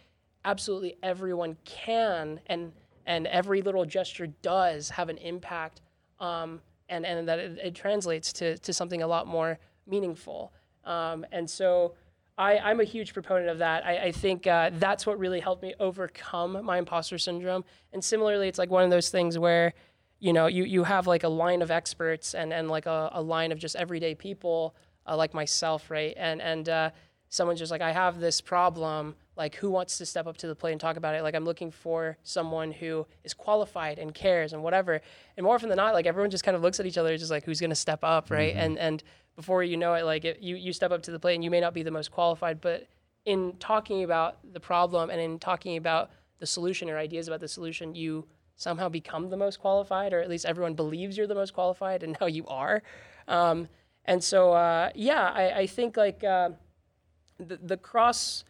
[0.46, 2.72] absolutely everyone can and
[3.06, 5.82] and every little gesture does have an impact
[6.20, 10.54] um, and, and that it, it, translates to, to something a lot more meaningful.
[10.86, 11.94] Um, and so
[12.38, 13.86] I, I'm a huge proponent of that.
[13.86, 17.64] I, I think uh, that's what really helped me overcome my imposter syndrome.
[17.94, 19.74] And similarly, it's like one of those things where,
[20.20, 23.22] you know, you, you have like a line of experts and, and like a, a
[23.22, 24.76] line of just everyday people
[25.08, 26.14] uh, like myself, right?
[26.18, 26.90] And, and uh,
[27.30, 30.56] someone's just like, I have this problem like who wants to step up to the
[30.56, 34.54] plate and talk about it like i'm looking for someone who is qualified and cares
[34.54, 35.02] and whatever
[35.38, 37.32] and more often than not like everyone just kind of looks at each other just
[37.32, 38.60] like who's going to step up right mm-hmm.
[38.60, 39.04] and and
[39.36, 41.52] before you know it like it, you you step up to the plate and you
[41.52, 42.88] may not be the most qualified but
[43.26, 47.48] in talking about the problem and in talking about the solution or ideas about the
[47.48, 48.26] solution you
[48.56, 52.18] somehow become the most qualified or at least everyone believes you're the most qualified and
[52.22, 52.82] now you are
[53.28, 53.68] um,
[54.06, 56.50] and so uh, yeah I, I think like uh,
[57.40, 58.44] the, the cross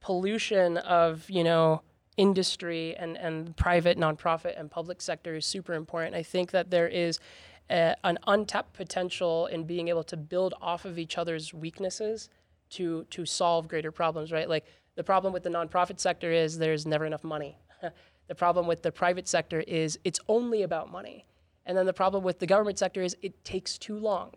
[0.00, 1.82] pollution of you know
[2.16, 6.14] industry and and private nonprofit and public sector is super important.
[6.14, 7.18] I think that there is
[7.70, 12.28] a, an untapped potential in being able to build off of each other's weaknesses
[12.70, 14.32] to to solve greater problems.
[14.32, 17.58] Right, like the problem with the nonprofit sector is there's never enough money.
[18.28, 21.26] the problem with the private sector is it's only about money.
[21.66, 24.34] And then the problem with the government sector is it takes too long.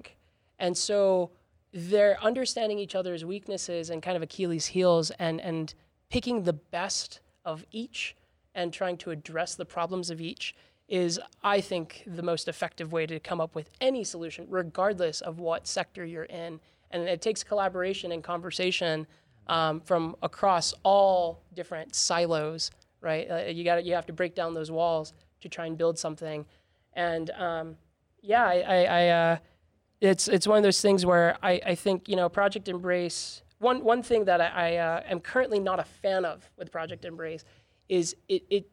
[0.57, 1.30] And so
[1.71, 5.73] they're understanding each other's weaknesses and kind of Achilles' heels and, and
[6.09, 8.15] picking the best of each
[8.55, 10.55] and trying to address the problems of each
[10.90, 15.40] is, I think, the most effective way to come up with any solution, regardless of
[15.40, 16.60] what sector you're in.
[16.92, 19.06] And it takes collaboration and conversation
[19.48, 22.72] um, from across all different silos,
[23.02, 23.30] right?
[23.30, 26.46] Uh, you got you have to break down those walls to try and build something.
[26.94, 27.76] And um,
[28.22, 29.38] yeah, I, I, I uh,
[30.02, 33.44] it's it's one of those things where I, I think you know Project Embrace.
[33.60, 37.06] One one thing that I, I uh, am currently not a fan of with Project
[37.06, 37.44] Embrace
[37.90, 38.70] is it it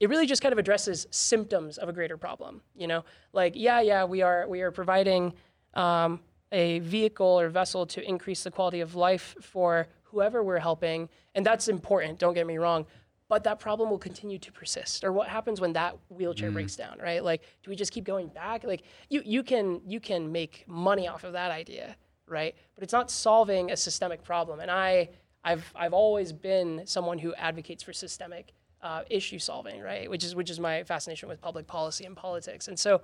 [0.00, 2.60] it really just kind of addresses symptoms of a greater problem.
[2.74, 5.32] You know, like yeah yeah we are we are providing
[5.74, 6.20] um,
[6.52, 11.44] a vehicle or vessel to increase the quality of life for whoever we're helping, and
[11.44, 12.18] that's important.
[12.18, 12.86] Don't get me wrong,
[13.28, 16.54] but that problem will continue to persist or what happens when that wheelchair mm.
[16.54, 20.00] breaks down right like do we just keep going back like you you can you
[20.00, 24.60] can make money off of that idea right but it's not solving a systemic problem
[24.60, 25.08] and i
[25.44, 28.52] i've i've always been someone who advocates for systemic
[28.82, 32.68] uh, issue solving right which is which is my fascination with public policy and politics
[32.68, 33.00] and so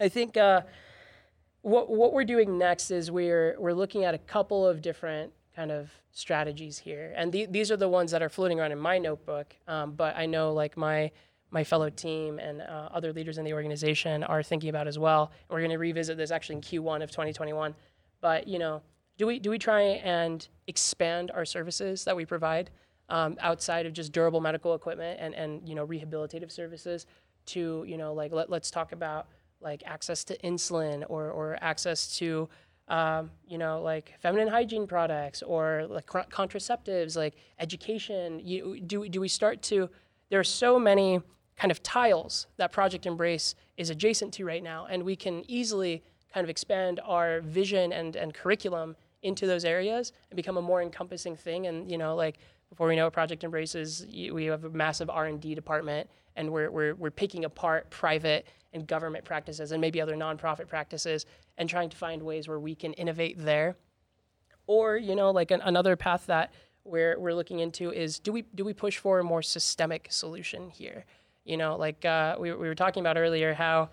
[0.00, 0.60] i think uh,
[1.62, 5.72] what what we're doing next is we're we're looking at a couple of different kind
[5.72, 7.12] of strategies here.
[7.16, 9.56] And th- these are the ones that are floating around in my notebook.
[9.66, 11.10] Um, but I know like my
[11.50, 15.32] my fellow team and uh, other leaders in the organization are thinking about as well.
[15.48, 17.74] We're going to revisit this actually in Q1 of 2021.
[18.20, 18.82] But you know,
[19.16, 22.70] do we do we try and expand our services that we provide
[23.08, 27.06] um, outside of just durable medical equipment and and you know rehabilitative services
[27.46, 29.28] to you know like let, let's talk about
[29.60, 32.48] like access to insulin or or access to
[32.88, 38.40] um, you know, like feminine hygiene products or like contraceptives, like education?
[38.40, 39.90] You, do, do we start to,
[40.30, 41.20] there are so many
[41.56, 46.02] kind of tiles that Project Embrace is adjacent to right now, and we can easily
[46.32, 50.82] kind of expand our vision and, and curriculum into those areas and become a more
[50.82, 51.66] encompassing thing.
[51.66, 52.38] And, you know, like
[52.70, 56.70] before we know it, Project Embrace is, we have a massive R&D department, and we're,
[56.70, 61.26] we're, we're picking apart private and government practices and maybe other nonprofit practices
[61.58, 63.76] and trying to find ways where we can innovate there.
[64.66, 66.52] Or, you know, like an, another path that
[66.84, 70.68] we're, we're looking into is do we, do we push for a more systemic solution
[70.68, 71.04] here?
[71.44, 73.90] You know, like uh, we, we were talking about earlier, how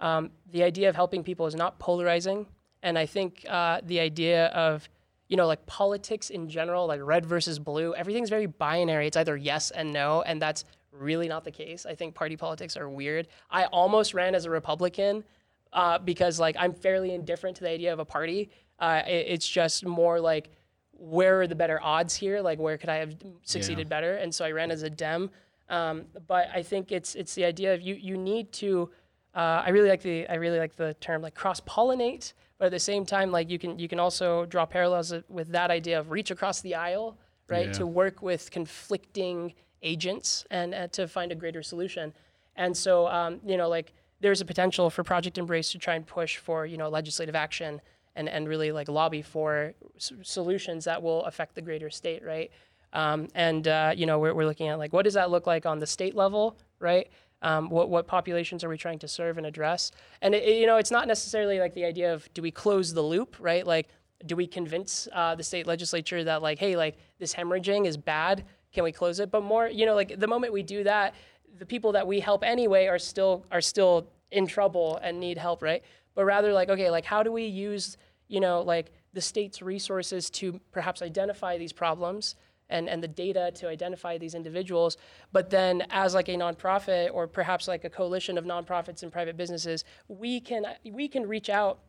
[0.00, 2.46] um, the idea of helping people is not polarizing.
[2.82, 4.88] And I think uh, the idea of,
[5.34, 9.08] you know, like politics in general, like red versus blue, everything's very binary.
[9.08, 11.86] It's either yes and no, and that's really not the case.
[11.86, 13.26] I think party politics are weird.
[13.50, 15.24] I almost ran as a Republican
[15.72, 18.48] uh, because like I'm fairly indifferent to the idea of a party.
[18.78, 20.50] Uh, it, it's just more like
[20.92, 22.40] where are the better odds here?
[22.40, 23.96] Like where could I have succeeded yeah.
[23.96, 24.14] better?
[24.18, 25.30] And so I ran as a Dem.
[25.68, 28.88] Um, but I think it's it's the idea of you you need to.
[29.34, 32.70] Uh, I really like the I really like the term like cross pollinate, but at
[32.70, 36.10] the same time like you can you can also draw parallels with that idea of
[36.10, 37.66] reach across the aisle, right?
[37.66, 37.72] Yeah.
[37.72, 42.12] To work with conflicting agents and uh, to find a greater solution.
[42.56, 46.06] And so, um, you know, like there's a potential for Project Embrace to try and
[46.06, 47.80] push for, you know, legislative action
[48.16, 52.50] and, and really like lobby for s- solutions that will affect the greater state, right?
[52.92, 55.66] Um, and, uh, you know, we're, we're looking at like, what does that look like
[55.66, 57.08] on the state level, right?
[57.44, 59.92] Um, what, what populations are we trying to serve and address?
[60.22, 63.02] And, it, you know, it's not necessarily like the idea of do we close the
[63.02, 63.66] loop, right?
[63.66, 63.88] Like,
[64.26, 68.44] do we convince uh, the state legislature that like, hey, like this hemorrhaging is bad?
[68.72, 69.30] Can we close it?
[69.30, 71.14] But more, you know, like the moment we do that,
[71.58, 75.62] the people that we help anyway are still are still in trouble and need help,
[75.62, 75.82] right?
[76.14, 77.96] But rather like, okay, like how do we use,
[78.28, 82.34] you know, like the state's resources to perhaps identify these problems
[82.70, 84.96] and, and the data to identify these individuals.
[85.32, 89.36] But then, as like a nonprofit or perhaps like a coalition of nonprofits and private
[89.36, 91.80] businesses, we can we can reach out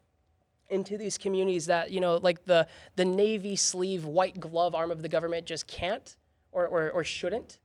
[0.69, 5.01] into these communities that you know like the the navy sleeve white glove arm of
[5.01, 6.17] the government just can't
[6.51, 7.59] or or, or shouldn't.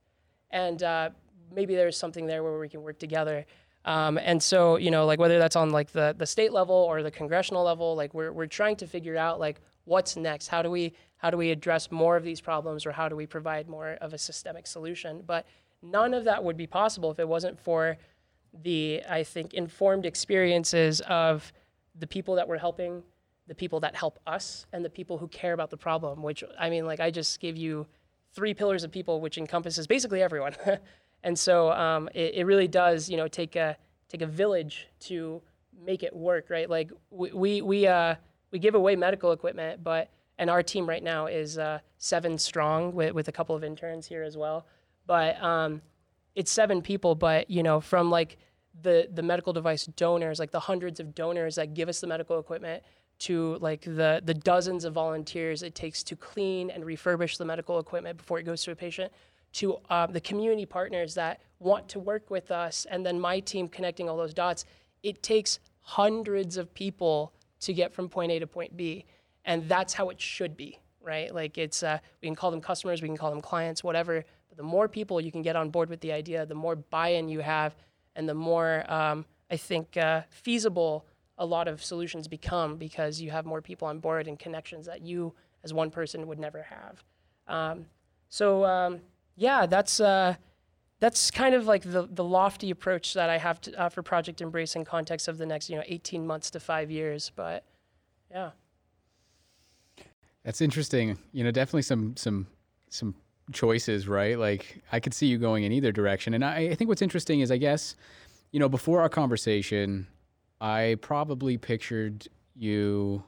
[0.51, 1.09] And uh,
[1.53, 3.45] maybe there's something there where we can work together.
[3.83, 7.01] Um, and so you know like whether that's on like the the state level or
[7.01, 10.47] the congressional level like we're, we're trying to figure out like what's next?
[10.47, 13.27] How do we how do we address more of these problems or how do we
[13.27, 15.21] provide more of a systemic solution?
[15.23, 15.45] But
[15.83, 17.97] none of that would be possible if it wasn't for
[18.63, 21.53] the, I think, informed experiences of
[21.99, 23.03] the people that we're helping,
[23.45, 26.71] the people that help us, and the people who care about the problem, which, I
[26.71, 27.85] mean, like, I just gave you
[28.33, 30.55] three pillars of people, which encompasses basically everyone.
[31.23, 33.77] and so um, it, it really does, you know, take a,
[34.09, 35.39] take a village to
[35.85, 36.67] make it work, right?
[36.67, 38.15] Like, we, we, we, uh,
[38.49, 42.93] we give away medical equipment, but and our team right now is uh, seven strong
[42.93, 44.65] with, with a couple of interns here as well.
[45.05, 45.81] But um,
[46.35, 48.37] it's seven people, but you know, from like
[48.81, 52.39] the the medical device donors, like the hundreds of donors that give us the medical
[52.39, 52.83] equipment,
[53.19, 57.79] to like the the dozens of volunteers it takes to clean and refurbish the medical
[57.79, 59.11] equipment before it goes to a patient,
[59.53, 63.67] to um, the community partners that want to work with us, and then my team
[63.67, 64.65] connecting all those dots.
[65.03, 69.05] It takes hundreds of people to get from point A to point B
[69.45, 73.01] and that's how it should be right like it's uh, we can call them customers
[73.01, 75.89] we can call them clients whatever but the more people you can get on board
[75.89, 77.75] with the idea the more buy-in you have
[78.15, 81.05] and the more um, i think uh, feasible
[81.37, 85.01] a lot of solutions become because you have more people on board and connections that
[85.01, 85.33] you
[85.63, 87.03] as one person would never have
[87.47, 87.85] um,
[88.29, 88.99] so um,
[89.35, 90.35] yeah that's uh,
[91.01, 94.39] that's kind of like the, the lofty approach that I have to, uh, for Project
[94.39, 97.31] Embrace in context of the next you know 18 months to five years.
[97.35, 97.65] But
[98.29, 98.51] yeah.
[100.43, 101.17] That's interesting.
[101.31, 102.47] You know, definitely some some
[102.89, 103.15] some
[103.51, 104.37] choices, right?
[104.37, 106.33] Like I could see you going in either direction.
[106.33, 107.95] And I, I think what's interesting is I guess,
[108.51, 110.07] you know, before our conversation,
[110.59, 113.23] I probably pictured you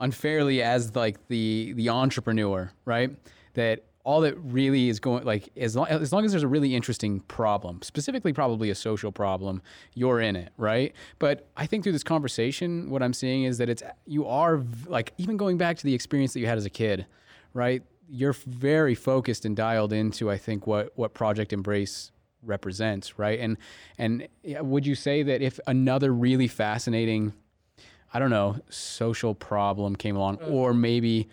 [0.00, 3.10] unfairly as like the the entrepreneur, right?
[3.54, 6.74] That all that really is going like as long, as long as there's a really
[6.74, 9.62] interesting problem specifically probably a social problem
[9.94, 10.92] you're in it right?
[11.18, 15.12] But i think through this conversation what i'm seeing is that it's you are like
[15.18, 17.06] even going back to the experience that you had as a kid
[17.54, 17.82] right?
[18.08, 22.10] You're very focused and dialed into i think what what project embrace
[22.42, 23.38] represents right?
[23.38, 23.56] And
[23.98, 27.32] and would you say that if another really fascinating
[28.12, 30.50] i don't know social problem came along mm.
[30.50, 31.28] or maybe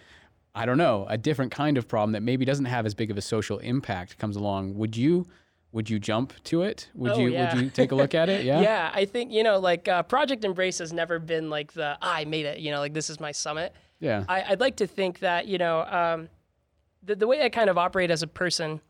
[0.59, 3.17] I don't know, a different kind of problem that maybe doesn't have as big of
[3.17, 5.25] a social impact comes along, would you
[5.71, 6.89] would you jump to it?
[6.95, 7.55] Would oh, you yeah.
[7.55, 8.43] would you take a look at it?
[8.49, 8.59] Yeah.
[8.59, 12.13] yeah, I think you know, like uh, Project Embrace has never been like the ah,
[12.13, 12.59] I made it.
[12.59, 13.73] You know, like this is my summit.
[14.01, 14.25] Yeah.
[14.27, 16.27] I, would like to think that you know, um,
[17.03, 18.81] the the way I kind of operate as a person,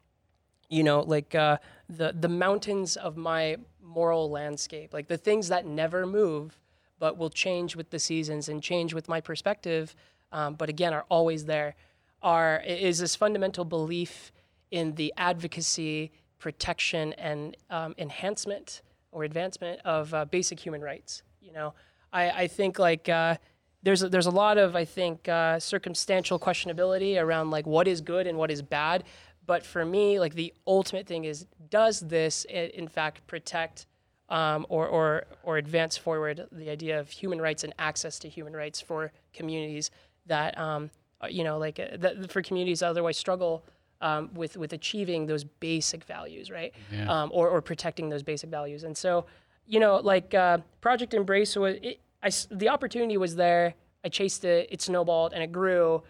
[0.70, 1.58] you know, like uh,
[1.88, 6.60] the the mountains of my moral landscape, like the things that never move,
[6.98, 9.96] but will change with the seasons and change with my perspective
[10.32, 11.76] um, but again are always there,
[12.22, 14.32] are is this fundamental belief
[14.72, 21.24] in the advocacy, protection, and um, enhancement or advancement of uh, basic human rights.
[21.42, 21.74] You know,
[22.14, 23.38] I, I think like uh,
[23.82, 28.02] there's a, there's a lot of I think uh, circumstantial questionability around like what is
[28.02, 29.04] good and what is bad.
[29.46, 33.88] But for me, like the ultimate thing is, does this in fact protect
[34.30, 38.56] um, or, or, or advance forward the idea of human rights and access to human
[38.56, 39.90] rights for communities
[40.30, 40.90] that um,
[41.22, 43.64] uh, you know like uh, that for communities that otherwise struggle
[44.02, 46.74] um, with with achieving those basic values, right?
[46.92, 47.24] Yeah.
[47.24, 48.84] Um, or or protecting those basic values.
[48.84, 49.26] And so,
[49.68, 53.76] you know, like uh, Project Embrace was it, I, the opportunity was there.
[54.04, 54.70] I chased it.
[54.72, 56.04] It snowballed and it grew.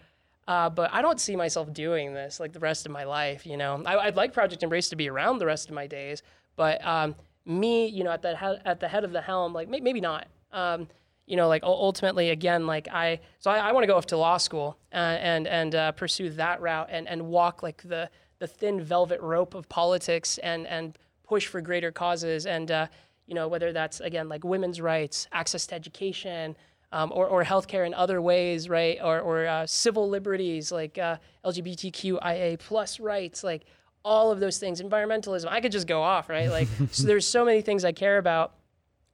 [0.48, 3.46] Uh, but I don't see myself doing this like the rest of my life.
[3.46, 6.22] You know, I, would like Project Embrace to be around the rest of my days,
[6.56, 7.14] but um,
[7.44, 10.26] me, you know, at the head, at the head of the helm, like maybe not.
[10.52, 10.88] Um,
[11.30, 14.16] you know, like ultimately, again, like I, so I, I want to go off to
[14.16, 18.48] law school uh, and and uh, pursue that route and and walk like the the
[18.48, 22.88] thin velvet rope of politics and and push for greater causes and uh,
[23.28, 26.56] you know whether that's again like women's rights, access to education.
[26.92, 28.98] Um, or, or healthcare in other ways, right?
[29.00, 33.62] Or, or uh, civil liberties like uh, LGBTQIA plus rights, like
[34.04, 35.46] all of those things, environmentalism.
[35.46, 36.50] I could just go off, right?
[36.50, 38.54] Like, so there's so many things I care about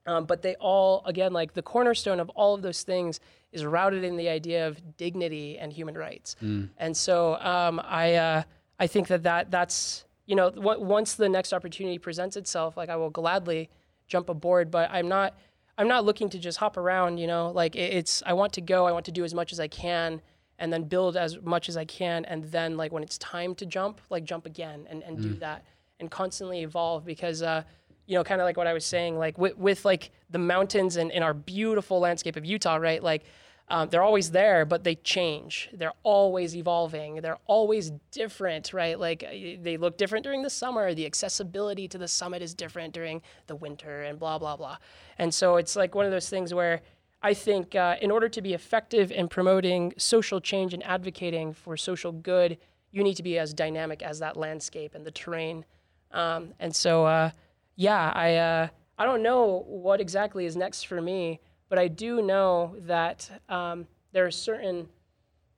[0.07, 3.19] Um, but they all, again, like the cornerstone of all of those things
[3.53, 6.37] is routed in the idea of dignity and human rights.
[6.78, 8.43] And so um, I, uh,
[8.78, 12.89] I think that, that that's, you know, w- once the next opportunity presents itself, like
[12.89, 13.69] I will gladly
[14.07, 15.35] jump aboard, but I'm not,
[15.78, 18.61] I'm not looking to just hop around, you know, like it, it's, I want to
[18.61, 20.20] go, I want to do as much as I can
[20.59, 22.24] and then build as much as I can.
[22.27, 25.65] And then like when it's time to jump, like jump again and, and do that
[26.01, 27.62] and constantly evolve because, uh,
[28.07, 30.97] you know, kind of like what I was saying, like with, with like the mountains
[30.97, 33.03] and in our beautiful landscape of Utah, right?
[33.03, 33.24] Like
[33.69, 35.69] um, they're always there, but they change.
[35.73, 37.16] They're always evolving.
[37.16, 38.99] They're always different, right?
[38.99, 39.31] Like uh,
[39.61, 40.95] they look different during the summer.
[40.95, 44.77] The accessibility to the summit is different during the winter, and blah blah blah.
[45.19, 46.81] And so it's like one of those things where
[47.23, 51.77] I think uh, in order to be effective in promoting social change and advocating for
[51.77, 52.59] social good,
[52.93, 55.65] you need to be as dynamic as that landscape and the terrain.
[56.12, 57.31] Um, and so, uh,
[57.77, 62.23] yeah, I uh, I don't know what exactly is next for me, but I do
[62.23, 64.89] know that um, there are certain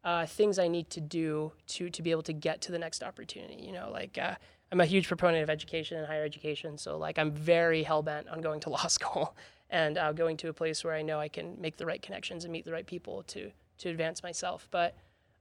[0.05, 3.03] uh, things I need to do to to be able to get to the next
[3.03, 3.63] opportunity.
[3.63, 4.35] You know, like uh,
[4.73, 8.29] I'm a huge proponent of education and higher education, so like I'm very hell bent
[8.29, 9.37] on going to law school
[9.71, 12.45] and uh, going to a place where I know I can make the right connections
[12.45, 14.67] and meet the right people to to advance myself.
[14.73, 14.97] But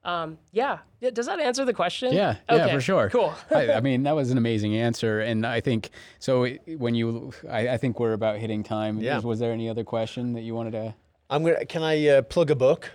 [0.08, 2.14] um, yeah, Yeah, does that answer the question?
[2.14, 3.10] Yeah, yeah, for sure.
[3.10, 3.36] Cool.
[3.52, 5.90] I, I mean, that was an amazing answer, and I think
[6.20, 6.48] so.
[6.78, 9.00] When you, I, I think we're about hitting time.
[9.00, 9.16] Yeah.
[9.16, 10.96] Was, was there any other question that you wanted to?
[11.30, 11.66] I'm gonna.
[11.66, 12.90] Can I uh, plug a book?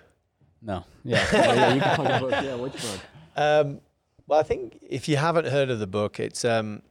[0.63, 0.85] No.
[1.05, 1.27] Yeah.
[1.33, 2.31] yeah, yeah, you can plug a book.
[2.31, 3.01] Yeah, which book?
[3.37, 3.81] Um,
[4.27, 6.83] well, I think if you haven't heard of the book, it's um,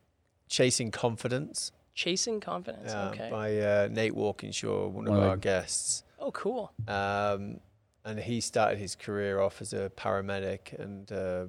[0.48, 2.92] Chasing Confidence Chasing confidence.
[2.94, 3.30] uh, okay.
[3.30, 6.04] by uh, Nate Walkingshaw, one of One of our guests.
[6.20, 6.72] oh, cool.
[6.88, 7.60] Um,
[8.04, 11.46] and he started his career off as a paramedic and uh,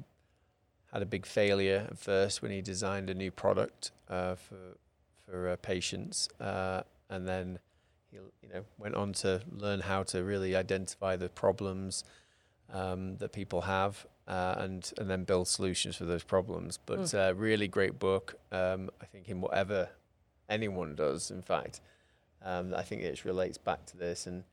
[0.92, 4.76] had a big failure at first when he designed a new product uh, for
[5.26, 7.58] for uh, patients, uh, and then
[8.10, 12.04] he you know went on to learn how to really identify the problems
[12.72, 16.78] um, that people have uh, and and then build solutions for those problems.
[16.84, 18.34] But uh, really great book.
[18.50, 19.88] Um, I think in whatever
[20.48, 21.80] anyone does, in fact,
[22.44, 24.44] um, I think it relates back to this and.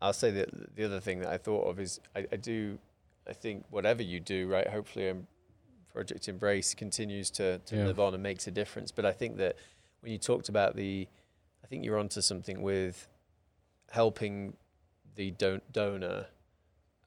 [0.00, 2.78] I'll say that the other thing that I thought of is I, I do,
[3.28, 4.66] I think whatever you do, right?
[4.68, 5.26] Hopefully, um,
[5.92, 7.86] Project Embrace continues to, to Yeah.
[7.86, 8.92] live on and makes a difference.
[8.92, 9.56] But I think that
[10.00, 11.08] when you talked about the,
[11.64, 13.08] I think you're onto something with
[13.90, 14.56] helping
[15.14, 16.26] the don- donor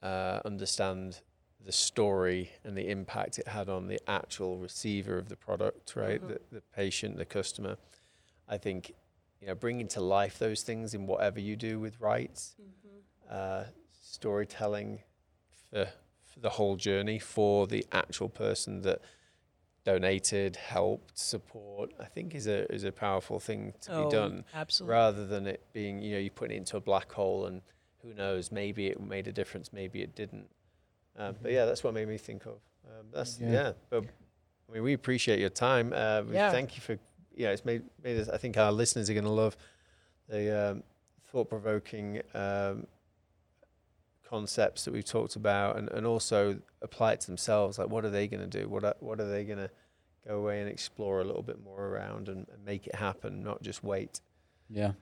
[0.02, 1.20] uh, understand
[1.64, 6.20] the story and the impact it had on the actual receiver of the product, right?
[6.20, 6.28] Mhm.
[6.28, 7.76] The, the patient, the customer.
[8.48, 8.94] I think,
[9.40, 12.56] you know, bringing to life those things in whatever you do with rights,
[13.30, 13.64] uh,
[14.02, 15.00] storytelling
[15.70, 15.88] for,
[16.24, 19.00] for the whole journey for the actual person that
[19.84, 24.44] donated, helped, support, I think is a is a powerful thing to oh, be done
[24.54, 24.92] Absolutely.
[24.92, 27.62] rather than it being, you know, you put it into a black hole and
[28.02, 30.48] who knows, maybe it made a difference, maybe it didn't.
[31.16, 32.60] Um, but yeah, that's what made me think of.
[32.86, 33.50] Um, that's Yeah.
[33.52, 33.72] yeah.
[33.88, 34.04] But
[34.68, 35.92] I mean, we appreciate your time.
[35.92, 36.50] Uh, Yeah.
[36.50, 36.98] Thank you for
[37.34, 37.50] yeah.
[37.50, 38.28] It's made made us.
[38.28, 39.56] I think our listeners are going to love
[40.28, 40.82] the um,
[41.30, 42.86] thought provoking um,
[44.28, 47.78] concepts that we've talked about, and, and also apply it to themselves.
[47.78, 48.68] Like, what are they going to do?
[48.68, 49.70] What are, what are they going to
[50.26, 53.62] go away and explore a little bit more around and, and make it happen, not
[53.62, 54.20] just wait.
[54.68, 54.92] Yeah.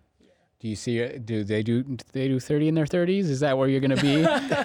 [0.61, 1.07] Do you see?
[1.19, 1.85] Do they do?
[1.85, 3.31] do They do thirty in their thirties?
[3.31, 4.15] Is that where you're going to be?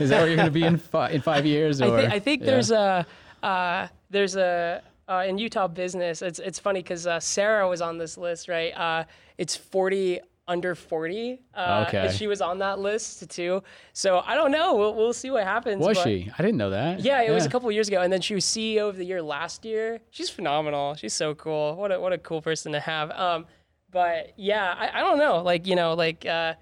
[0.04, 1.82] Is that where you're going to be in fi- in five years?
[1.82, 2.46] I think, I think yeah.
[2.48, 3.06] there's a
[3.44, 6.22] uh, there's a uh, in Utah business.
[6.22, 8.72] It's it's funny because uh, Sarah was on this list, right?
[8.76, 9.04] Uh,
[9.38, 11.40] it's 40 under 40.
[11.56, 12.12] Uh, Okay.
[12.14, 13.64] she was on that list too.
[13.94, 14.76] So I don't know.
[14.76, 15.80] We'll, we'll see what happens.
[15.82, 16.30] Was but- she?
[16.38, 17.00] I didn't know that.
[17.00, 19.22] Yeah, it was a couple years ago, and then she was CEO of the year
[19.22, 20.02] last year.
[20.12, 20.96] She's phenomenal.
[20.96, 21.76] She's so cool.
[21.76, 23.12] What a what a cool person to have.
[23.12, 23.46] Um,
[23.92, 25.42] but yeah, I, I don't know.
[25.44, 26.56] Like you know, like uh,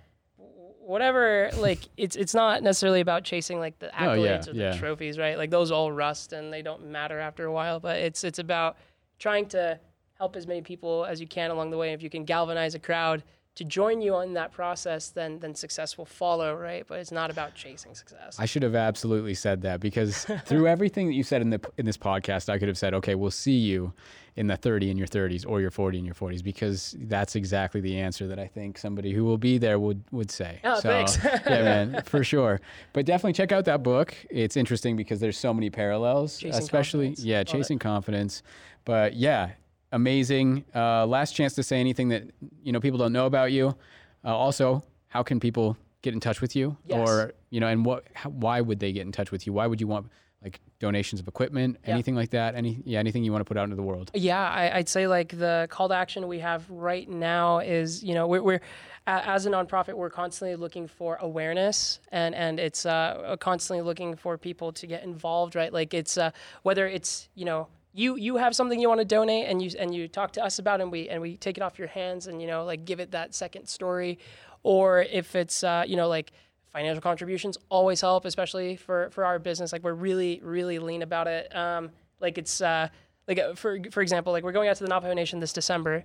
[0.85, 1.49] whatever.
[1.57, 4.71] Like it's it's not necessarily about chasing like the Oh, yeah, accolades or yeah.
[4.71, 5.37] the trophies, right?
[5.37, 7.79] Like those all rust and they don't matter after a while.
[7.79, 8.77] But it's it's about
[9.19, 9.79] trying to
[10.17, 11.93] help as many people as you can along the way.
[11.93, 13.23] If you can galvanize a crowd
[13.55, 16.85] to join you on that process, then then success will follow, right?
[16.87, 18.37] But it's not about chasing success.
[18.39, 21.85] I should have absolutely said that because through everything that you said in the in
[21.85, 23.93] this podcast, I could have said, "Okay, we'll see you
[24.37, 27.81] in the 30 in your 30s or your 40 in your 40s," because that's exactly
[27.81, 30.61] the answer that I think somebody who will be there would would say.
[30.63, 31.17] Oh, thanks.
[31.21, 32.61] yeah, man, for sure.
[32.93, 34.15] But definitely check out that book.
[34.29, 37.25] It's interesting because there's so many parallels, Chasing especially Confidence.
[37.25, 38.43] yeah, chasing confidence.
[38.85, 39.51] But yeah,
[39.91, 40.65] amazing.
[40.75, 42.23] Uh, last chance to say anything that
[42.63, 43.75] you know people don't know about you.
[44.23, 47.07] Uh, also, how can people get in touch with you, Yes.
[47.09, 48.05] or you know, and what?
[48.13, 49.53] How, why would they get in touch with you?
[49.53, 50.07] Why would you want
[50.43, 51.93] like donations of equipment, Yeah.
[51.93, 52.55] anything like that?
[52.55, 54.09] Any yeah, anything you want to put out into the world?
[54.15, 58.15] Yeah, I, I'd say like the call to action we have right now is, you
[58.15, 58.61] know, we're, we're
[59.05, 64.37] as a nonprofit, we're constantly looking for awareness and, and it's uh, constantly looking for
[64.37, 65.71] people to get involved, right?
[65.73, 66.31] Like it's uh,
[66.63, 69.93] whether it's, you know, you, you have something you want to donate and you, and
[69.93, 72.41] you talk to us about and we, and we take it off your hands and,
[72.41, 74.19] you know, like give it that second story.
[74.63, 76.31] Or if it's, uh, you know, like
[76.67, 79.71] financial contributions always help, especially for, for our business.
[79.73, 81.53] Like we're really, really lean about it.
[81.55, 82.87] Um, like it's, uh,
[83.27, 86.03] like uh, for for example, like we're going out to the Navajo Nation this December.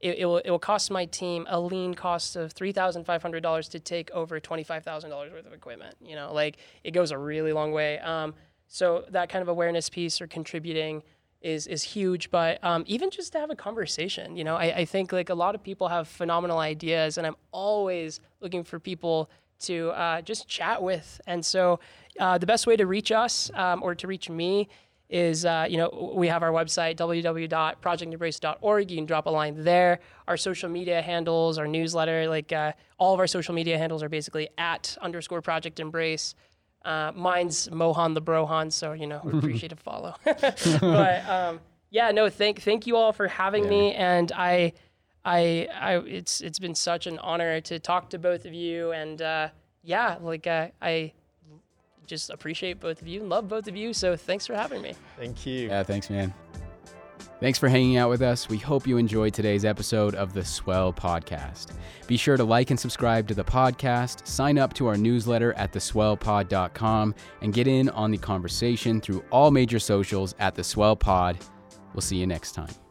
[0.00, 3.22] It, it will it will cost my team a lean cost of three thousand five
[3.22, 5.94] hundred dollars to take over twenty five thousand dollars worth of equipment.
[6.04, 7.98] You know, like it goes a really long way.
[8.00, 8.34] Um,
[8.66, 11.02] so that kind of awareness piece or contributing
[11.46, 12.30] is is huge.
[12.30, 15.34] But um, even just to have a conversation, you know, I, I think like a
[15.34, 20.48] lot of people have phenomenal ideas, and I'm always looking for people to uh, just
[20.48, 21.20] chat with.
[21.26, 21.80] And so
[22.20, 24.68] uh, the best way to reach us um, or to reach me
[25.08, 30.00] is uh, you know we have our website www.projectembrace.org you can drop a line there
[30.26, 34.08] our social media handles our newsletter like uh, all of our social media handles are
[34.08, 36.34] basically at underscore project embrace
[36.86, 41.60] uh, mine's mohan the brohan so you know we appreciate a follow but um,
[41.90, 44.72] yeah no thank thank you all for having me and i
[45.26, 49.20] I, I, it's it's been such an honor to talk to both of you, and
[49.20, 49.48] uh,
[49.82, 51.14] yeah, like uh, I
[52.06, 53.92] just appreciate both of you and love both of you.
[53.92, 54.94] So thanks for having me.
[55.18, 55.66] Thank you.
[55.66, 56.32] Yeah, thanks, man.
[57.38, 58.48] Thanks for hanging out with us.
[58.48, 61.72] We hope you enjoyed today's episode of the Swell Podcast.
[62.06, 65.70] Be sure to like and subscribe to the podcast, sign up to our newsletter at
[65.72, 71.36] theswellpod.com, and get in on the conversation through all major socials at the Swell Pod.
[71.92, 72.85] We'll see you next time.